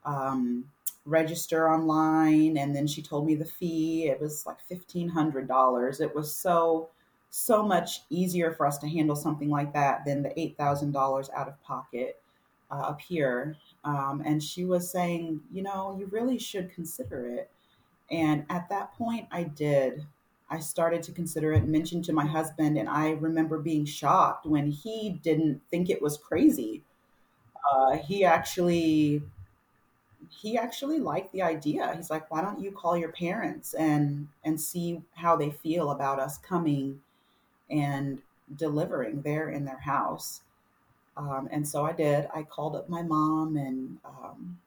[0.06, 0.66] um,
[1.06, 2.58] register online.
[2.58, 4.08] And then she told me the fee.
[4.10, 6.02] It was like $1,500.
[6.02, 6.90] It was so,
[7.38, 11.62] so much easier for us to handle something like that than the $8,000 out of
[11.64, 12.22] pocket
[12.72, 13.58] uh, up here.
[13.84, 17.52] Um, and she was saying, you know, you really should consider it.
[18.10, 20.06] And at that point, I did.
[20.50, 24.72] I started to consider it, mentioned to my husband, and I remember being shocked when
[24.72, 26.84] he didn't think it was crazy.
[27.70, 29.24] Uh, he actually
[30.30, 31.94] he actually liked the idea.
[31.96, 36.20] He's like, "Why don't you call your parents and and see how they feel about
[36.20, 37.02] us coming
[37.70, 38.22] and
[38.56, 40.42] delivering there in their house?"
[41.18, 42.28] Um, and so I did.
[42.36, 44.58] I called up my mom and um,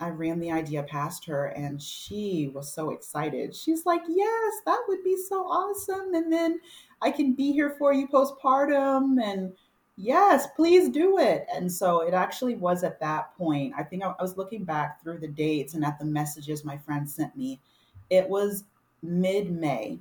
[0.00, 3.54] I ran the idea past her, and she was so excited.
[3.54, 6.14] She's like, Yes, that would be so awesome.
[6.14, 6.60] And then
[7.02, 9.22] I can be here for you postpartum.
[9.22, 9.52] And
[9.96, 11.46] yes, please do it.
[11.54, 13.74] And so it actually was at that point.
[13.76, 16.78] I think I, I was looking back through the dates and at the messages my
[16.78, 17.60] friend sent me.
[18.08, 18.64] It was
[19.02, 19.98] mid May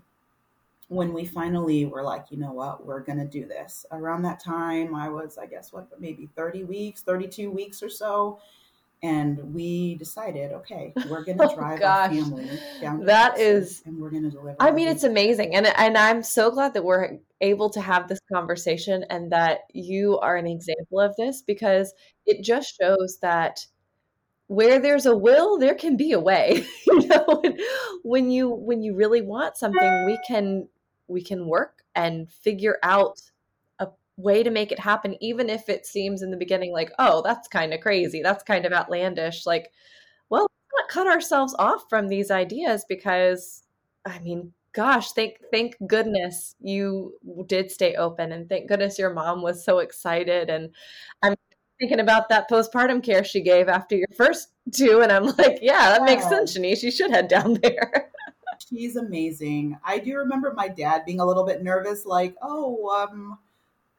[0.90, 3.86] when we finally were like, you know what, we're going to do this.
[3.92, 8.40] Around that time, I was, I guess, what, maybe 30 weeks, 32 weeks or so.
[9.02, 12.50] And we decided, okay, we're going to oh, drive oh, our family
[12.82, 13.06] down.
[13.06, 14.58] That is, and we're going to deliver.
[14.60, 18.20] I mean, it's amazing, and and I'm so glad that we're able to have this
[18.30, 21.94] conversation, and that you are an example of this because
[22.26, 23.66] it just shows that
[24.48, 27.42] where there's a will there can be a way you know
[28.02, 30.68] when you when you really want something we can
[31.10, 33.22] we can work and figure out
[33.80, 33.88] a
[34.18, 37.48] way to make it happen even if it seems in the beginning like oh that's
[37.48, 39.72] kind of crazy that's kind of outlandish like
[40.30, 40.48] well
[40.78, 43.64] not cut ourselves off from these ideas because
[44.06, 47.14] i mean gosh thank thank goodness you
[47.48, 50.70] did stay open and thank goodness your mom was so excited and
[51.24, 51.36] i'm
[51.80, 55.90] thinking about that postpartum care she gave after your first two and i'm like yeah
[55.90, 58.09] that makes sense shanice you should head down there
[58.70, 59.78] she's amazing.
[59.84, 63.38] I do remember my dad being a little bit nervous, like, oh, um,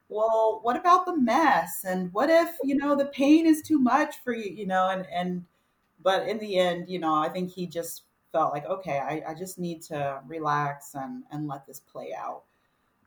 [0.09, 1.85] well, what about the mess?
[1.85, 5.07] And what if, you know, the pain is too much for you, you know, and,
[5.13, 5.45] and,
[6.03, 8.03] but in the end, you know, I think he just
[8.33, 12.43] felt like, okay, I, I just need to relax and, and let this play out.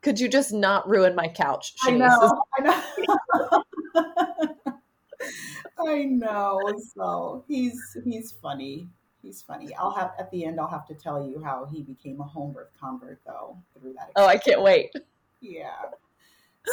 [0.02, 1.76] Could you just not ruin my couch?
[1.84, 2.42] I know.
[2.58, 3.64] I know.
[5.88, 6.60] I know.
[6.94, 8.90] So he's he's funny.
[9.24, 9.74] He's funny.
[9.76, 10.60] I'll have at the end.
[10.60, 13.58] I'll have to tell you how he became a home birth convert, though.
[13.74, 14.10] Through that.
[14.10, 14.14] Experience.
[14.18, 14.92] Oh, I can't wait.
[15.40, 15.76] Yeah.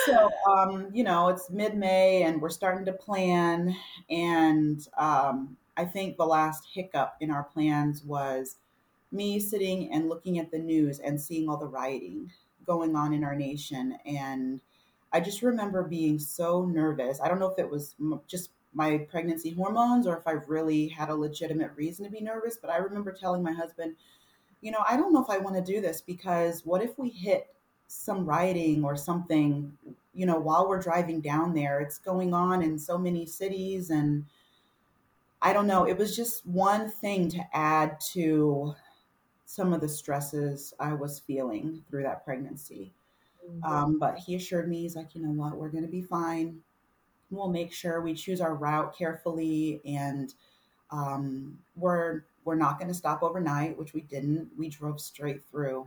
[0.05, 3.77] So, um, you know, it's mid May and we're starting to plan.
[4.09, 8.57] And um, I think the last hiccup in our plans was
[9.13, 12.31] me sitting and looking at the news and seeing all the rioting
[12.67, 13.97] going on in our nation.
[14.05, 14.61] And
[15.13, 17.21] I just remember being so nervous.
[17.21, 17.97] I don't know if it was
[18.29, 22.57] just my pregnancy hormones or if I really had a legitimate reason to be nervous,
[22.61, 23.97] but I remember telling my husband,
[24.61, 27.09] you know, I don't know if I want to do this because what if we
[27.09, 27.53] hit
[27.89, 29.73] some rioting or something,
[30.15, 31.81] you know, while we're driving down there?
[31.81, 34.25] It's going on in so many cities and
[35.43, 35.85] I don't know.
[35.85, 38.75] It was just one thing to add to
[39.47, 42.93] some of the stresses I was feeling through that pregnancy.
[43.49, 43.65] Mm-hmm.
[43.65, 46.61] Um, but he assured me, he's like, you know what, we're going to be fine
[47.31, 50.35] we'll make sure we choose our route carefully and
[50.91, 54.49] um, we're we're not going to stop overnight which we didn't.
[54.57, 55.87] We drove straight through.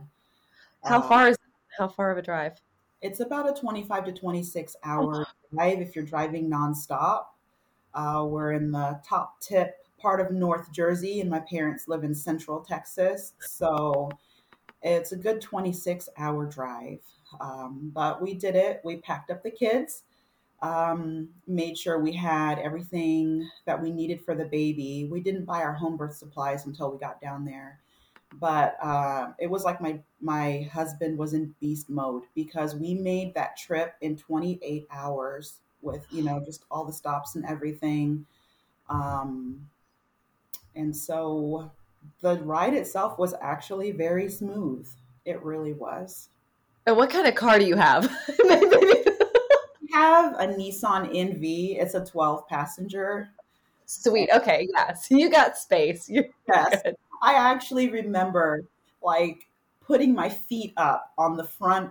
[0.84, 1.36] How uh, far is
[1.78, 2.54] how far of a drive?
[3.02, 5.54] It's about a 25 to 26 hour oh.
[5.54, 7.24] drive if you're driving nonstop.
[7.92, 12.14] Uh, we're in the top tip part of north jersey and my parents live in
[12.14, 14.10] central texas so
[14.84, 17.00] it's a good 26 hour drive.
[17.40, 18.82] Um, but we did it.
[18.84, 20.02] We packed up the kids
[20.64, 25.06] um, made sure we had everything that we needed for the baby.
[25.10, 27.80] We didn't buy our home birth supplies until we got down there,
[28.40, 33.34] but uh, it was like my my husband was in beast mode because we made
[33.34, 38.24] that trip in 28 hours with you know just all the stops and everything.
[38.88, 39.68] Um,
[40.74, 41.70] and so
[42.22, 44.88] the ride itself was actually very smooth.
[45.26, 46.30] It really was.
[46.86, 48.10] And what kind of car do you have?
[49.94, 51.80] have a Nissan NV.
[51.80, 53.30] It's a 12 passenger.
[53.86, 54.28] Sweet.
[54.34, 54.68] Okay.
[54.74, 55.06] Yes.
[55.10, 56.08] You got space.
[56.08, 56.82] You're yes.
[56.82, 56.96] Good.
[57.22, 58.64] I actually remember
[59.02, 59.46] like
[59.86, 61.90] putting my feet up on the front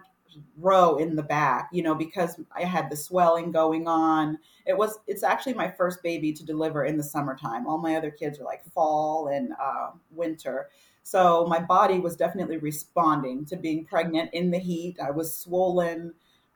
[0.58, 4.40] row in the back, you know, because I had the swelling going on.
[4.66, 7.68] It was, it's actually my first baby to deliver in the summertime.
[7.68, 10.70] All my other kids are like fall and uh, winter.
[11.04, 14.98] So my body was definitely responding to being pregnant in the heat.
[15.04, 16.14] I was swollen.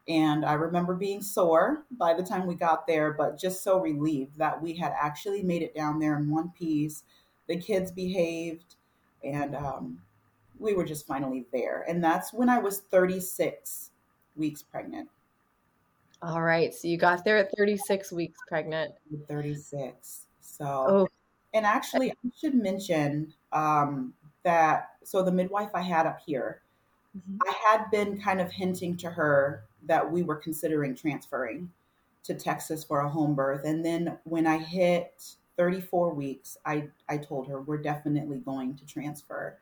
[0.07, 4.37] And I remember being sore by the time we got there, but just so relieved
[4.37, 7.03] that we had actually made it down there in one piece.
[7.47, 8.75] The kids behaved,
[9.23, 9.99] and um,
[10.59, 11.85] we were just finally there.
[11.87, 13.91] And that's when I was 36
[14.37, 15.09] weeks pregnant.
[16.21, 16.73] All right.
[16.73, 18.93] So you got there at 36 weeks pregnant.
[19.27, 20.21] 36.
[20.39, 21.07] So, oh.
[21.53, 26.61] and actually, I should mention um, that so the midwife I had up here,
[27.15, 27.37] mm-hmm.
[27.45, 31.71] I had been kind of hinting to her that we were considering transferring
[32.23, 33.61] to Texas for a home birth.
[33.63, 38.85] And then when I hit 34 weeks, I, I told her we're definitely going to
[38.85, 39.57] transfer.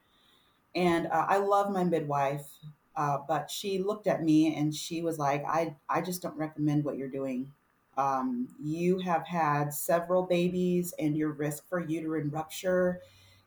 [0.74, 2.48] And uh, I love my midwife,
[2.96, 6.84] uh, but she looked at me and she was like, I, I just don't recommend
[6.84, 7.52] what you're doing.
[7.98, 13.00] Um, you have had several babies, and your risk for uterine rupture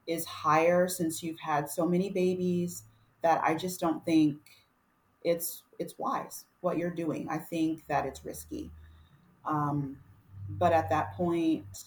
[0.06, 2.84] is higher since you've had so many babies
[3.22, 4.38] that I just don't think
[5.22, 7.28] it's it's wise what you're doing.
[7.28, 8.70] I think that it's risky.
[9.44, 9.96] Um,
[10.50, 11.84] but at that point,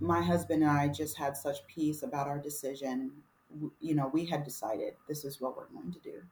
[0.00, 3.10] my husband and I just had such peace about our decision.
[3.80, 6.22] You know, we had decided this is what we're going to do.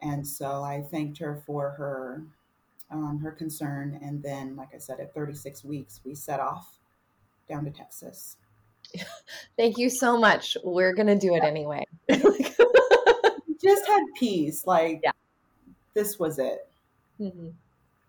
[0.00, 2.22] And so I thanked her for her
[2.90, 3.98] um, her concern.
[4.02, 6.78] And then, like I said, at 36 weeks, we set off
[7.48, 8.36] down to Texas.
[9.56, 10.56] Thank you so much.
[10.62, 11.84] We're going to do it anyway.
[12.10, 14.66] just had peace.
[14.66, 15.12] Like, yeah.
[15.94, 16.68] this was it.
[17.20, 17.48] Mm-hmm.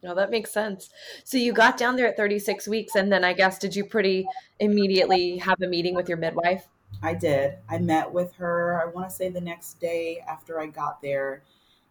[0.03, 0.89] No, that makes sense.
[1.23, 4.27] So you got down there at 36 weeks, and then I guess did you pretty
[4.59, 6.67] immediately have a meeting with your midwife?
[7.01, 7.55] I did.
[7.67, 8.79] I met with her.
[8.81, 11.41] I want to say the next day after I got there,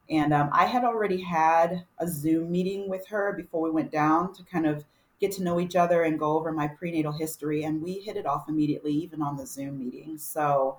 [0.08, 4.32] and um, I had already had a Zoom meeting with her before we went down
[4.34, 4.84] to kind of
[5.20, 8.26] get to know each other and go over my prenatal history, and we hit it
[8.26, 10.18] off immediately, even on the Zoom meeting.
[10.18, 10.78] So,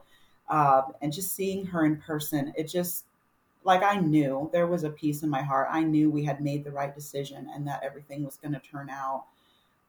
[0.50, 3.06] uh, and just seeing her in person, it just
[3.66, 5.68] like I knew there was a peace in my heart.
[5.72, 8.89] I knew we had made the right decision and that everything was going to turn
[8.89, 9.26] out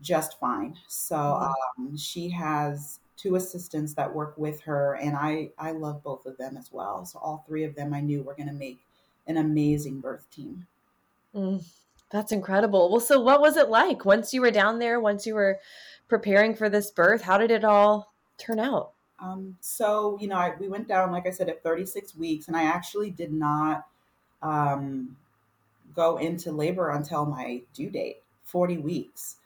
[0.01, 0.77] just fine.
[0.89, 1.83] So mm-hmm.
[1.83, 6.37] um, she has two assistants that work with her, and I I love both of
[6.39, 7.05] them as well.
[7.05, 8.79] So all three of them I knew were going to make
[9.27, 10.66] an amazing birth team.
[11.35, 11.64] Mm,
[12.11, 12.91] that's incredible.
[12.91, 15.01] Well, so what was it like once you were down there?
[15.01, 15.59] Once you were
[16.09, 18.93] preparing for this birth, how did it all turn out?
[19.19, 22.57] Um, so you know, I, we went down, like I said, at 36 weeks, and
[22.57, 23.87] I actually did not
[24.43, 25.17] um,
[25.95, 29.37] go into labor until my due date, 40 weeks.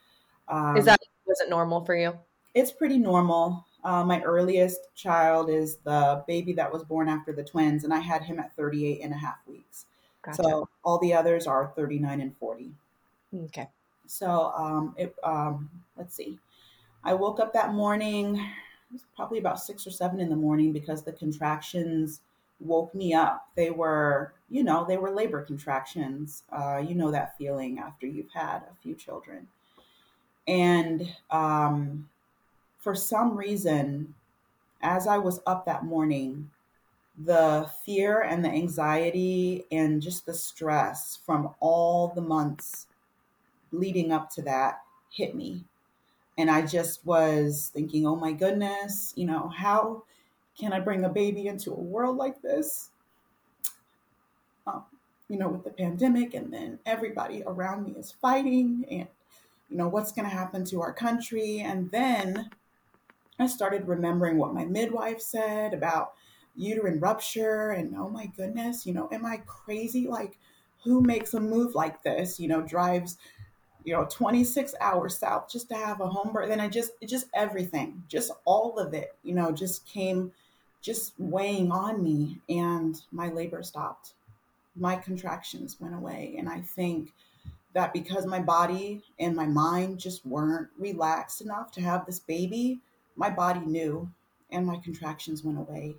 [0.49, 2.19] Um, Is that was it normal for you?
[2.55, 3.65] It's pretty normal.
[3.85, 8.01] Uh, my earliest child is the baby that was born after the twins, and I
[8.01, 9.87] had him at 38 and a half weeks.
[10.23, 10.43] Gotcha.
[10.43, 12.73] So all the others are 39 and 40.
[13.45, 13.69] Okay.
[14.07, 16.39] So um, it, um, let's see.
[17.05, 18.45] I woke up that morning,
[18.93, 22.21] was probably about six or seven in the morning because the contractions
[22.61, 23.49] woke me up.
[23.57, 26.43] They were, you know, they were labor contractions.
[26.53, 29.49] Uh, you know that feeling after you've had a few children.
[30.47, 32.09] And um,
[32.79, 34.15] for some reason,
[34.83, 36.51] as I was up that morning,
[37.19, 42.87] the fear and the anxiety and just the stress from all the months
[43.73, 44.81] leading up to that
[45.11, 45.65] hit me.
[46.41, 50.05] And I just was thinking, oh my goodness, you know, how
[50.59, 52.89] can I bring a baby into a world like this?
[54.67, 54.85] Um,
[55.29, 59.07] you know, with the pandemic, and then everybody around me is fighting, and
[59.69, 61.61] you know, what's going to happen to our country?
[61.61, 62.49] And then
[63.39, 66.15] I started remembering what my midwife said about
[66.57, 70.09] uterine rupture, and oh my goodness, you know, am I crazy?
[70.09, 70.39] Like,
[70.85, 72.41] who makes a move like this?
[72.41, 73.19] You know, drives
[73.85, 76.51] you know 26 hours south just to have a home birth.
[76.51, 80.33] And i just just everything just all of it you know just came
[80.83, 84.15] just weighing on me and my labor stopped.
[84.77, 86.35] My contractions went away.
[86.39, 87.13] And i think
[87.73, 92.81] that because my body and my mind just weren't relaxed enough to have this baby
[93.17, 94.11] my body knew
[94.51, 95.95] and my contractions went away.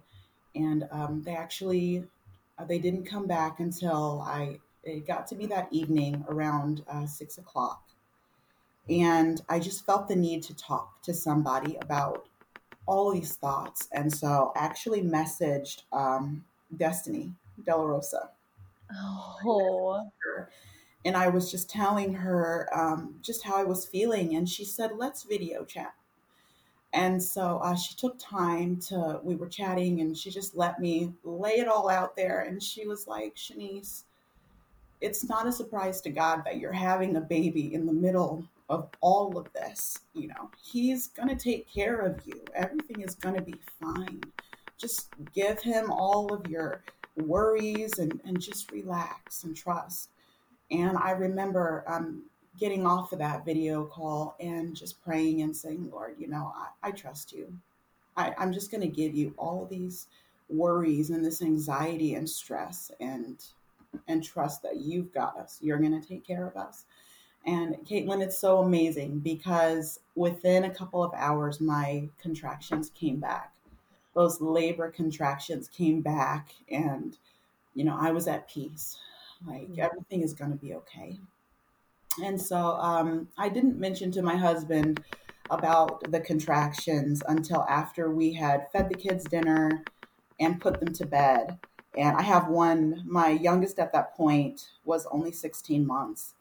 [0.55, 2.03] And um, they actually
[2.57, 7.05] uh, they didn't come back until i it got to be that evening around uh,
[7.05, 7.83] six o'clock
[8.89, 12.27] and i just felt the need to talk to somebody about
[12.85, 13.87] all these thoughts.
[13.91, 16.43] And so I actually messaged um,
[16.75, 17.33] Destiny
[17.65, 18.29] Della Rosa.
[19.45, 20.09] Oh.
[21.05, 24.35] And I was just telling her um, just how I was feeling.
[24.35, 25.93] And she said, let's video chat.
[26.93, 31.13] And so uh, she took time to, we were chatting and she just let me
[31.23, 32.41] lay it all out there.
[32.41, 34.03] And she was like, Shanice,
[35.01, 38.89] it's not a surprise to God that you're having a baby in the middle of
[39.01, 39.99] all of this.
[40.13, 42.43] You know, he's going to take care of you.
[42.55, 44.21] Everything is going to be fine.
[44.77, 46.81] Just give him all of your
[47.17, 50.09] worries and, and just relax and trust.
[50.69, 52.23] And I remember um,
[52.59, 56.89] getting off of that video call and just praying and saying, Lord, you know, I,
[56.89, 57.51] I trust you.
[58.15, 60.07] I, I'm just going to give you all these
[60.49, 63.43] worries and this anxiety and stress and
[64.07, 65.59] and trust that you've got us.
[65.61, 66.85] You're going to take care of us.
[67.45, 73.53] And Caitlin, it's so amazing because within a couple of hours, my contractions came back.
[74.13, 77.17] Those labor contractions came back, and
[77.73, 78.97] you know, I was at peace.
[79.47, 79.81] Like mm-hmm.
[79.81, 81.17] everything is going to be okay.
[82.23, 85.03] And so um, I didn't mention to my husband
[85.49, 89.83] about the contractions until after we had fed the kids dinner
[90.39, 91.57] and put them to bed.
[91.97, 96.35] And I have one, my youngest at that point was only 16 months.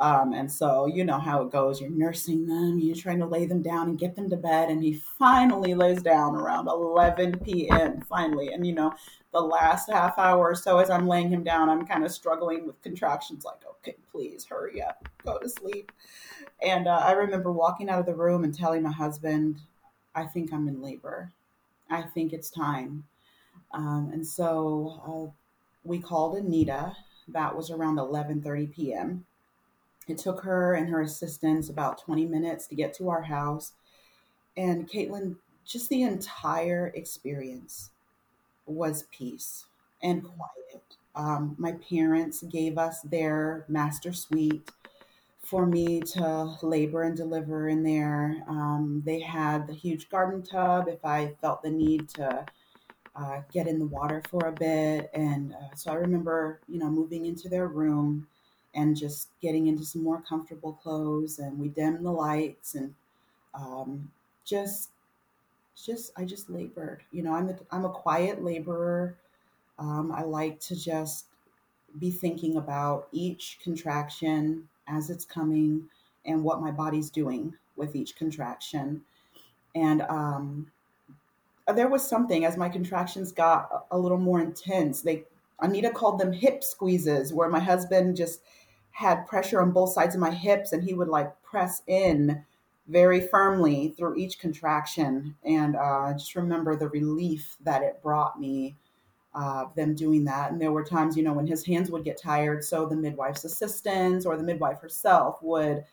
[0.00, 1.80] Um, and so you know how it goes.
[1.80, 4.70] You're nursing them, you're trying to lay them down and get them to bed.
[4.70, 8.00] And he finally lays down around 11 p.m.
[8.08, 8.52] finally.
[8.52, 8.92] And you know,
[9.32, 12.66] the last half hour or so as I'm laying him down, I'm kind of struggling
[12.66, 15.92] with contractions like, okay, please hurry up, go to sleep.
[16.62, 19.60] And uh, I remember walking out of the room and telling my husband,
[20.14, 21.32] I think I'm in labor.
[21.90, 23.04] I think it's time.
[23.74, 25.32] Um, and so uh,
[25.84, 26.96] we called Anita.
[27.28, 29.26] That was around 11:30 p.m
[30.06, 33.72] it took her and her assistants about 20 minutes to get to our house.
[34.56, 37.90] And Caitlin, just the entire experience
[38.66, 39.66] was peace
[40.02, 40.96] and quiet.
[41.14, 44.70] Um, my parents gave us their master suite
[45.42, 48.42] for me to labor and deliver in there.
[48.48, 52.44] Um, they had the huge garden tub if I felt the need to
[53.16, 55.10] uh, get in the water for a bit.
[55.14, 58.26] And uh, so I remember, you know, moving into their room
[58.74, 62.94] and just getting into some more comfortable clothes and we dimmed the lights and
[63.54, 64.10] um,
[64.44, 64.90] just
[65.76, 67.02] just I just labored.
[67.12, 69.16] You know, I'm a, I'm a quiet laborer.
[69.78, 71.26] Um, I like to just
[71.98, 75.84] be thinking about each contraction as it's coming
[76.26, 79.02] and what my body's doing with each contraction.
[79.74, 80.70] And um,
[81.72, 85.02] there was something as my contractions got a little more intense.
[85.02, 85.24] They
[85.60, 88.40] Anita called them hip squeezes, where my husband just
[88.90, 92.44] had pressure on both sides of my hips and he would like press in
[92.86, 95.34] very firmly through each contraction.
[95.44, 98.76] And uh, I just remember the relief that it brought me,
[99.34, 100.52] uh, them doing that.
[100.52, 103.44] And there were times, you know, when his hands would get tired, so the midwife's
[103.44, 105.84] assistants or the midwife herself would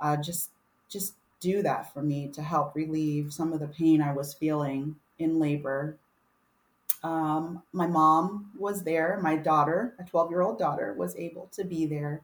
[0.00, 0.50] uh, just
[0.88, 4.96] just do that for me to help relieve some of the pain I was feeling
[5.18, 5.98] in labor.
[7.02, 9.18] Um, my mom was there.
[9.22, 12.22] My daughter, a 12 year old daughter, was able to be there.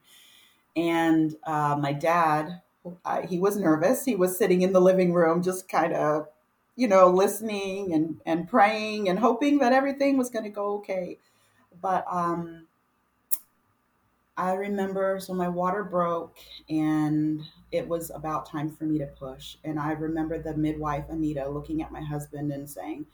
[0.76, 2.61] And uh, my dad,
[3.05, 4.05] uh, he was nervous.
[4.05, 6.28] He was sitting in the living room, just kind of,
[6.76, 11.18] you know, listening and, and praying and hoping that everything was going to go okay.
[11.80, 12.66] But um,
[14.37, 16.37] I remember, so my water broke
[16.68, 19.57] and it was about time for me to push.
[19.64, 23.07] And I remember the midwife, Anita, looking at my husband and saying,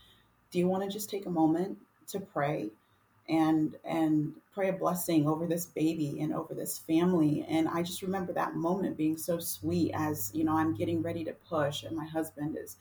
[0.50, 2.70] Do you want to just take a moment to pray?
[3.28, 8.02] and and pray a blessing over this baby and over this family and i just
[8.02, 11.96] remember that moment being so sweet as you know i'm getting ready to push and
[11.96, 12.76] my husband is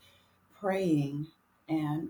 [0.59, 1.27] praying
[1.69, 2.09] and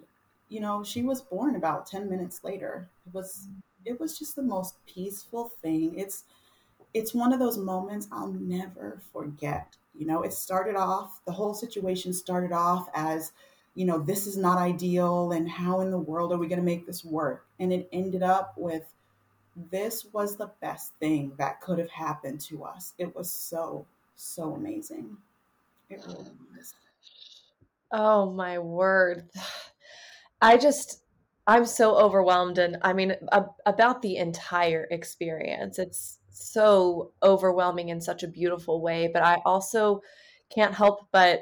[0.50, 3.48] you know she was born about 10 minutes later it was
[3.86, 6.26] it was just the most peaceful thing it's
[6.94, 11.54] it's one of those moments i'll never forget you know it started off the whole
[11.54, 13.32] situation started off as
[13.80, 16.66] you know, this is not ideal and how in the world are we going to
[16.66, 17.46] make this work?
[17.60, 18.84] And it ended up with
[19.56, 22.94] this was the best thing that could have happened to us.
[22.98, 25.18] It was so, so amazing.
[25.90, 26.74] It really was.
[27.92, 29.30] Oh my word.
[30.42, 31.02] I just,
[31.50, 32.60] I'm so overwhelmed.
[32.60, 33.16] And I mean,
[33.66, 35.80] about the entire experience.
[35.80, 39.10] It's so overwhelming in such a beautiful way.
[39.12, 40.02] But I also
[40.54, 41.40] can't help but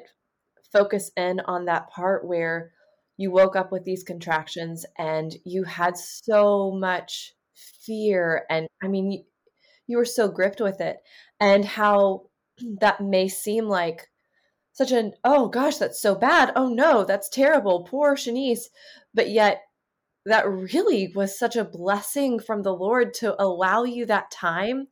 [0.72, 2.72] focus in on that part where
[3.18, 7.34] you woke up with these contractions and you had so much
[7.82, 9.24] fear and i mean you,
[9.88, 10.98] you were so gripped with it
[11.40, 12.24] and how
[12.80, 14.08] that may seem like
[14.74, 18.66] such an oh gosh that's so bad oh no that's terrible poor shanice
[19.14, 19.62] but yet
[20.28, 24.88] that really was such a blessing from the lord to allow you that time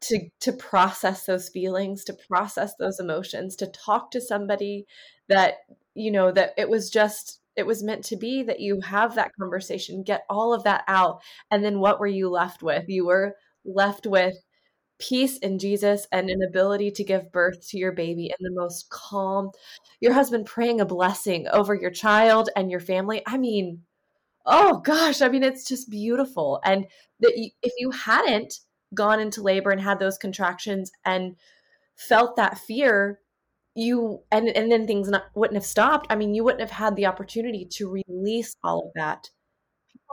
[0.00, 4.84] to to process those feelings to process those emotions to talk to somebody
[5.28, 5.54] that
[5.94, 9.32] you know that it was just it was meant to be that you have that
[9.40, 11.22] conversation get all of that out.
[11.50, 12.84] And then what were you left with?
[12.86, 14.36] You were left with
[14.98, 18.88] peace in Jesus and an ability to give birth to your baby in the most
[18.90, 19.50] calm.
[20.00, 23.22] Your husband praying a blessing over your child and your family.
[23.26, 23.82] I mean
[24.46, 26.60] oh gosh i mean it's just beautiful.
[26.64, 26.86] And
[27.20, 27.32] that
[27.62, 28.60] if you hadn't
[28.94, 31.36] gone into labor and had those contractions and
[31.96, 33.20] felt that fear
[33.74, 36.96] you and and then things not, wouldn't have stopped i mean you wouldn't have had
[36.96, 39.30] the opportunity to release all of that.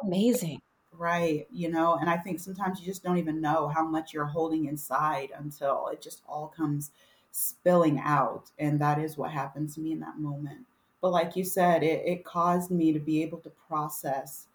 [0.04, 0.60] Amazing.
[0.92, 4.26] Right you know and i think sometimes you just don't even know how much you're
[4.26, 6.92] holding inside until it just all comes
[7.32, 10.66] spilling out and that is what happened to me in that moment
[11.04, 14.48] but like you said it, it caused me to be able to process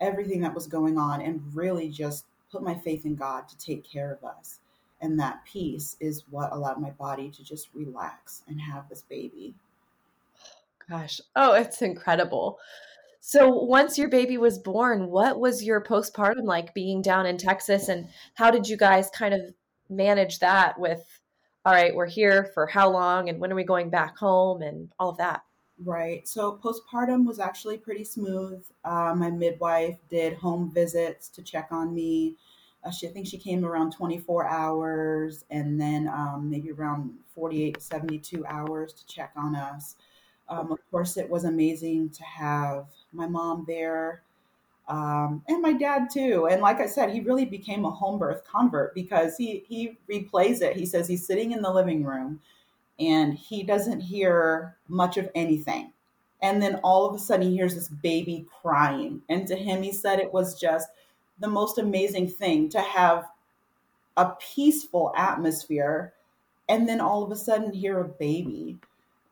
[0.00, 3.82] everything that was going on and really just put my faith in God to take
[3.82, 4.60] care of us.
[5.00, 9.54] And that peace is what allowed my body to just relax and have this baby.
[10.88, 12.60] Gosh, oh, it's incredible.
[13.20, 17.88] So, once your baby was born, what was your postpartum like being down in Texas?
[17.88, 19.40] And how did you guys kind of
[19.90, 21.20] manage that with,
[21.64, 24.90] all right, we're here for how long and when are we going back home and
[25.00, 25.42] all of that?
[25.84, 26.26] Right.
[26.26, 28.64] So postpartum was actually pretty smooth.
[28.84, 32.36] Uh, my midwife did home visits to check on me.
[32.84, 37.74] Uh, she, I think she came around 24 hours and then um, maybe around 48
[37.74, 39.94] to 72 hours to check on us.
[40.48, 44.22] Um, of course, it was amazing to have my mom there
[44.88, 46.48] um, and my dad too.
[46.50, 50.62] And like I said, he really became a home birth convert because he, he replays
[50.62, 50.76] it.
[50.76, 52.40] He says he's sitting in the living room
[52.98, 55.92] and he doesn't hear much of anything.
[56.40, 59.22] And then all of a sudden, he hears this baby crying.
[59.28, 60.88] And to him, he said it was just
[61.40, 63.26] the most amazing thing to have
[64.16, 66.12] a peaceful atmosphere
[66.68, 68.78] and then all of a sudden hear a baby.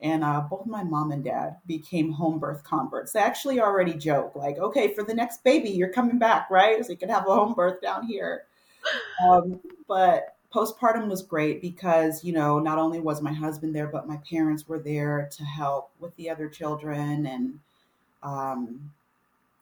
[0.01, 3.12] And uh, both my mom and dad became home birth converts.
[3.12, 6.85] They actually already joke, like, okay, for the next baby, you're coming back, right?
[6.85, 8.45] So you can have a home birth down here.
[9.27, 14.09] Um, but postpartum was great because you know not only was my husband there but
[14.09, 17.59] my parents were there to help with the other children and
[18.23, 18.93] um,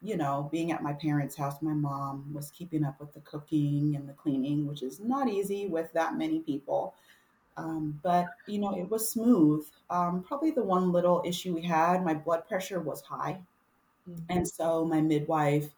[0.01, 3.95] you know being at my parents house my mom was keeping up with the cooking
[3.95, 6.93] and the cleaning which is not easy with that many people
[7.57, 9.65] Um, but you know, it was smooth.
[9.89, 13.39] Um, probably the one little issue we had, my blood pressure was high,
[14.09, 14.19] mm-hmm.
[14.29, 15.71] and so my midwife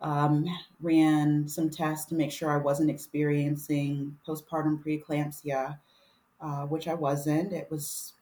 [0.00, 0.46] um,
[0.80, 5.78] ran some tests to make sure I wasn't experiencing postpartum preeclampsia,
[6.40, 7.52] uh, which I wasn't.
[7.52, 8.14] It was,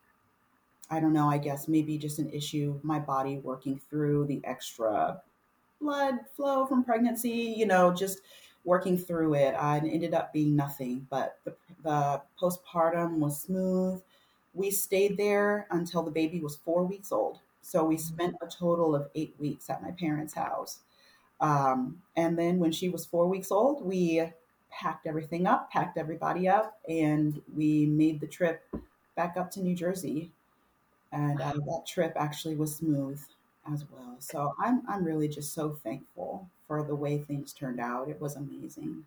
[0.89, 5.21] I don't know, I guess maybe just an issue my body working through the extra
[5.81, 8.19] blood flow from pregnancy, you know, just
[8.65, 9.53] working through it.
[9.55, 14.01] I ended up being nothing, but the, the postpartum was smooth.
[14.53, 17.39] We stayed there until the baby was four weeks old.
[17.61, 20.79] So we spent a total of eight weeks at my parents' house.
[21.41, 24.29] Um, and then when she was four weeks old, we
[24.71, 28.63] packed everything up, packed everybody up, and we made the trip
[29.15, 30.31] back up to New Jersey.
[31.11, 33.19] And uh, that trip actually was smooth
[33.71, 34.15] as well.
[34.19, 38.09] So I'm I'm really just so thankful for the way things turned out.
[38.09, 39.05] It was amazing.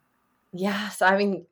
[0.52, 1.46] Yes, I mean,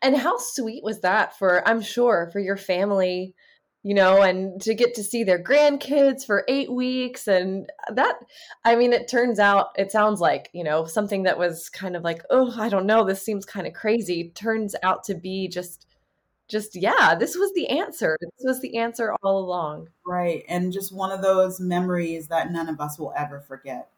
[0.00, 3.34] and how sweet was that for I'm sure for your family
[3.82, 7.26] you know, and to get to see their grandkids for eight weeks.
[7.26, 8.18] And that,
[8.64, 12.04] I mean, it turns out, it sounds like, you know, something that was kind of
[12.04, 15.86] like, oh, I don't know, this seems kind of crazy, turns out to be just,
[16.46, 18.18] just, yeah, this was the answer.
[18.20, 19.88] This was the answer all along.
[20.04, 20.44] Right.
[20.48, 23.88] And just one of those memories that none of us will ever forget.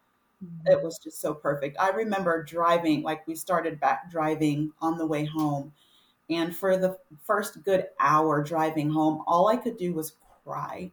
[0.44, 0.70] Mm-hmm.
[0.70, 1.76] It was just so perfect.
[1.80, 5.72] I remember driving, like we started back driving on the way home
[6.30, 10.90] and for the first good hour driving home, all I could do was cry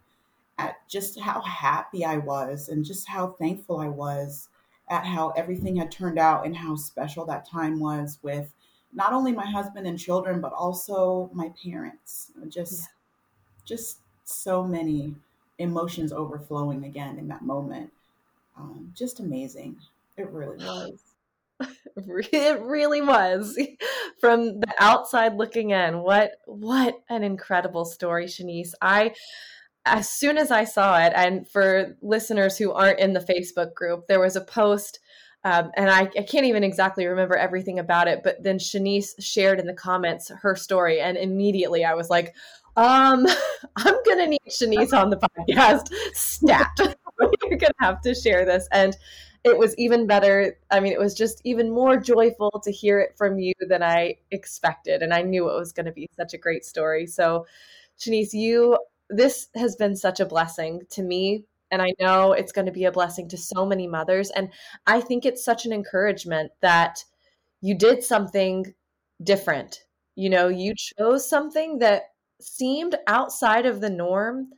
[0.57, 4.49] at just how happy I was and just how thankful I was
[4.89, 8.51] at how everything had turned out and how special that time was with
[8.91, 12.31] not only my husband and children but also my parents.
[12.49, 12.87] Just yeah.
[13.65, 15.15] just so many
[15.59, 17.91] emotions overflowing again in that moment.
[18.57, 19.77] Um, just amazing.
[20.17, 20.99] It really was.
[21.97, 23.57] It really was
[24.19, 28.71] from the outside looking in what what an incredible story shanice.
[28.81, 29.13] I
[29.85, 34.05] as soon as i saw it and for listeners who aren't in the facebook group
[34.07, 34.99] there was a post
[35.45, 39.57] um, and I, I can't even exactly remember everything about it but then shanice shared
[39.57, 42.35] in the comments her story and immediately i was like
[42.75, 43.25] um
[43.77, 45.89] i'm gonna need shanice on the podcast.
[46.13, 46.67] Stat.
[47.43, 48.67] You're gonna have to share this.
[48.71, 48.95] And
[49.49, 50.57] it was even better.
[50.71, 54.15] I mean, it was just even more joyful to hear it from you than I
[54.31, 55.01] expected.
[55.01, 57.05] And I knew it was going to be such a great story.
[57.05, 57.45] So,
[57.99, 58.77] Shanice, you,
[59.09, 61.45] this has been such a blessing to me.
[61.71, 64.31] And I know it's going to be a blessing to so many mothers.
[64.31, 64.49] And
[64.87, 67.03] I think it's such an encouragement that
[67.61, 68.73] you did something
[69.23, 69.83] different.
[70.15, 72.03] You know, you chose something that
[72.41, 74.49] seemed outside of the norm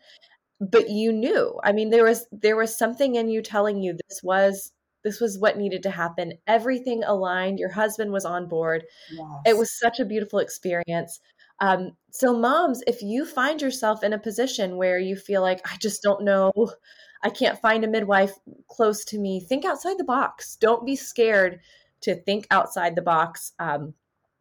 [0.60, 4.22] but you knew i mean there was there was something in you telling you this
[4.24, 4.72] was
[5.04, 6.34] this was what needed to happen.
[6.48, 7.60] Everything aligned.
[7.60, 8.84] Your husband was on board.
[9.12, 9.28] Yes.
[9.46, 11.20] it was such a beautiful experience.
[11.60, 15.78] Um, so moms if you find yourself in a position where you feel like i
[15.78, 16.52] just don't know.
[17.24, 18.34] I can't find a midwife
[18.68, 20.56] close to me think outside the box.
[20.56, 21.60] Don't be scared
[22.02, 23.94] to think outside the box um,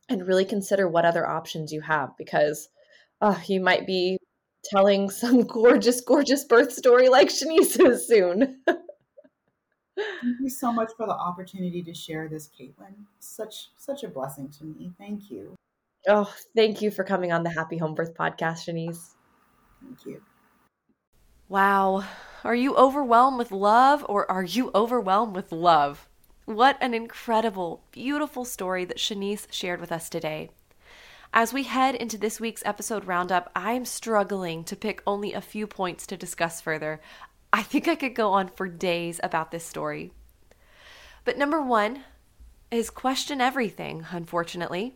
[0.08, 2.70] and really consider what other options you have because
[3.20, 4.18] uh, you might be
[4.64, 8.62] telling some gorgeous, gorgeous birth story like Shanice's soon.
[10.22, 12.94] Thank you so much for the opportunity to share this, Caitlin.
[13.20, 14.92] Such such a blessing to me.
[14.98, 15.54] Thank you.
[16.08, 19.14] Oh, thank you for coming on the Happy Home Birth podcast, Shanice.
[19.82, 20.22] Thank you.
[21.48, 22.04] Wow.
[22.44, 26.08] Are you overwhelmed with love or are you overwhelmed with love?
[26.46, 30.50] What an incredible, beautiful story that Shanice shared with us today.
[31.32, 35.66] As we head into this week's episode roundup, I'm struggling to pick only a few
[35.68, 37.00] points to discuss further.
[37.52, 40.12] I think I could go on for days about this story.
[41.24, 42.04] But number one
[42.70, 44.94] is question everything, unfortunately.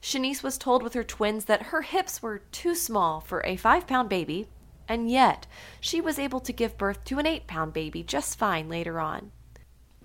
[0.00, 3.86] Shanice was told with her twins that her hips were too small for a five
[3.86, 4.48] pound baby,
[4.88, 5.46] and yet
[5.80, 9.32] she was able to give birth to an eight pound baby just fine later on.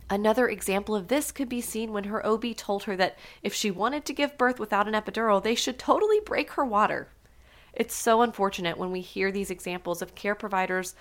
[0.09, 3.71] Another example of this could be seen when her OB told her that if she
[3.71, 7.09] wanted to give birth without an epidural, they should totally break her water.
[7.73, 10.93] It's so unfortunate when we hear these examples of care providers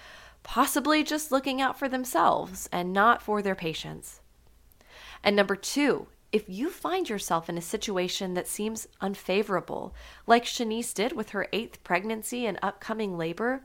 [0.43, 4.21] possibly just looking out for themselves and not for their patients.
[5.23, 9.95] And number two, if you find yourself in a situation that seems unfavorable,
[10.27, 13.65] like Shanice did with her eighth pregnancy and upcoming labor,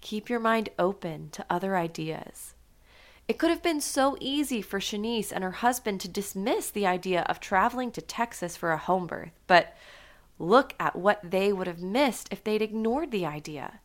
[0.00, 2.54] keep your mind open to other ideas.
[3.26, 7.22] It could have been so easy for Shanice and her husband to dismiss the idea
[7.22, 9.74] of traveling to Texas for a home birth, but
[10.38, 13.80] look at what they would have missed if they'd ignored the idea.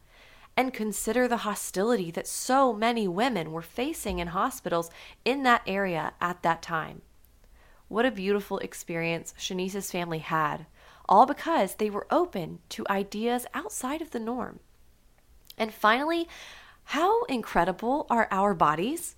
[0.58, 4.92] And consider the hostility that so many women were facing in hospitals
[5.24, 7.02] in that area at that time.
[7.88, 10.68] What a beautiful experience Shanice's family had,
[11.08, 14.60] all because they were open to ideas outside of the norm.
[15.58, 16.28] And finally,
[16.84, 19.16] how incredible are our bodies?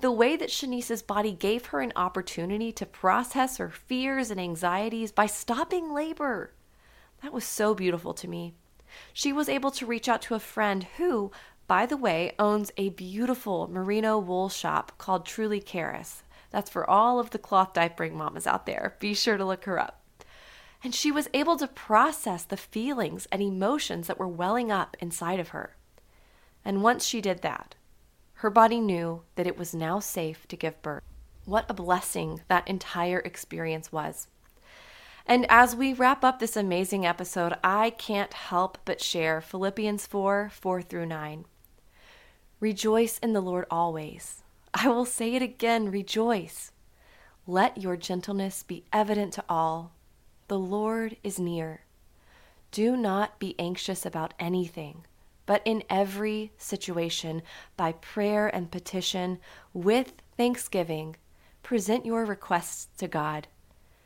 [0.00, 5.12] The way that Shanice's body gave her an opportunity to process her fears and anxieties
[5.12, 6.52] by stopping labor.
[7.22, 8.54] That was so beautiful to me.
[9.12, 11.30] She was able to reach out to a friend who,
[11.66, 16.22] by the way, owns a beautiful merino wool shop called Truly Caris.
[16.50, 18.96] That's for all of the cloth diapering mamas out there.
[19.00, 20.02] Be sure to look her up.
[20.82, 25.40] And she was able to process the feelings and emotions that were welling up inside
[25.40, 25.76] of her.
[26.64, 27.74] And once she did that,
[28.34, 31.02] her body knew that it was now safe to give birth.
[31.46, 34.28] What a blessing that entire experience was.
[35.26, 40.50] And as we wrap up this amazing episode, I can't help but share Philippians 4
[40.52, 41.46] 4 through 9.
[42.60, 44.42] Rejoice in the Lord always.
[44.74, 46.72] I will say it again rejoice.
[47.46, 49.92] Let your gentleness be evident to all.
[50.48, 51.82] The Lord is near.
[52.70, 55.04] Do not be anxious about anything,
[55.46, 57.42] but in every situation,
[57.76, 59.38] by prayer and petition,
[59.72, 61.16] with thanksgiving,
[61.62, 63.46] present your requests to God.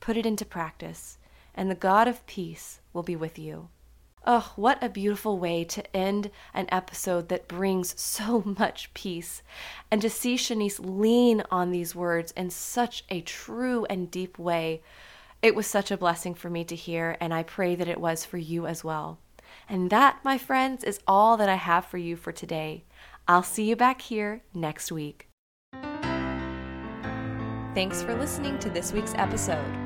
[0.00, 1.18] put it into practice,
[1.54, 3.68] and the God of peace will be with you.
[4.28, 9.42] Oh, what a beautiful way to end an episode that brings so much peace.
[9.90, 14.82] And to see Shanice lean on these words in such a true and deep way.
[15.42, 18.24] It was such a blessing for me to hear, and I pray that it was
[18.24, 19.18] for you as well.
[19.68, 22.84] And that, my friends, is all that I have for you for today.
[23.28, 25.28] I'll see you back here next week.
[27.74, 29.85] Thanks for listening to this week's episode.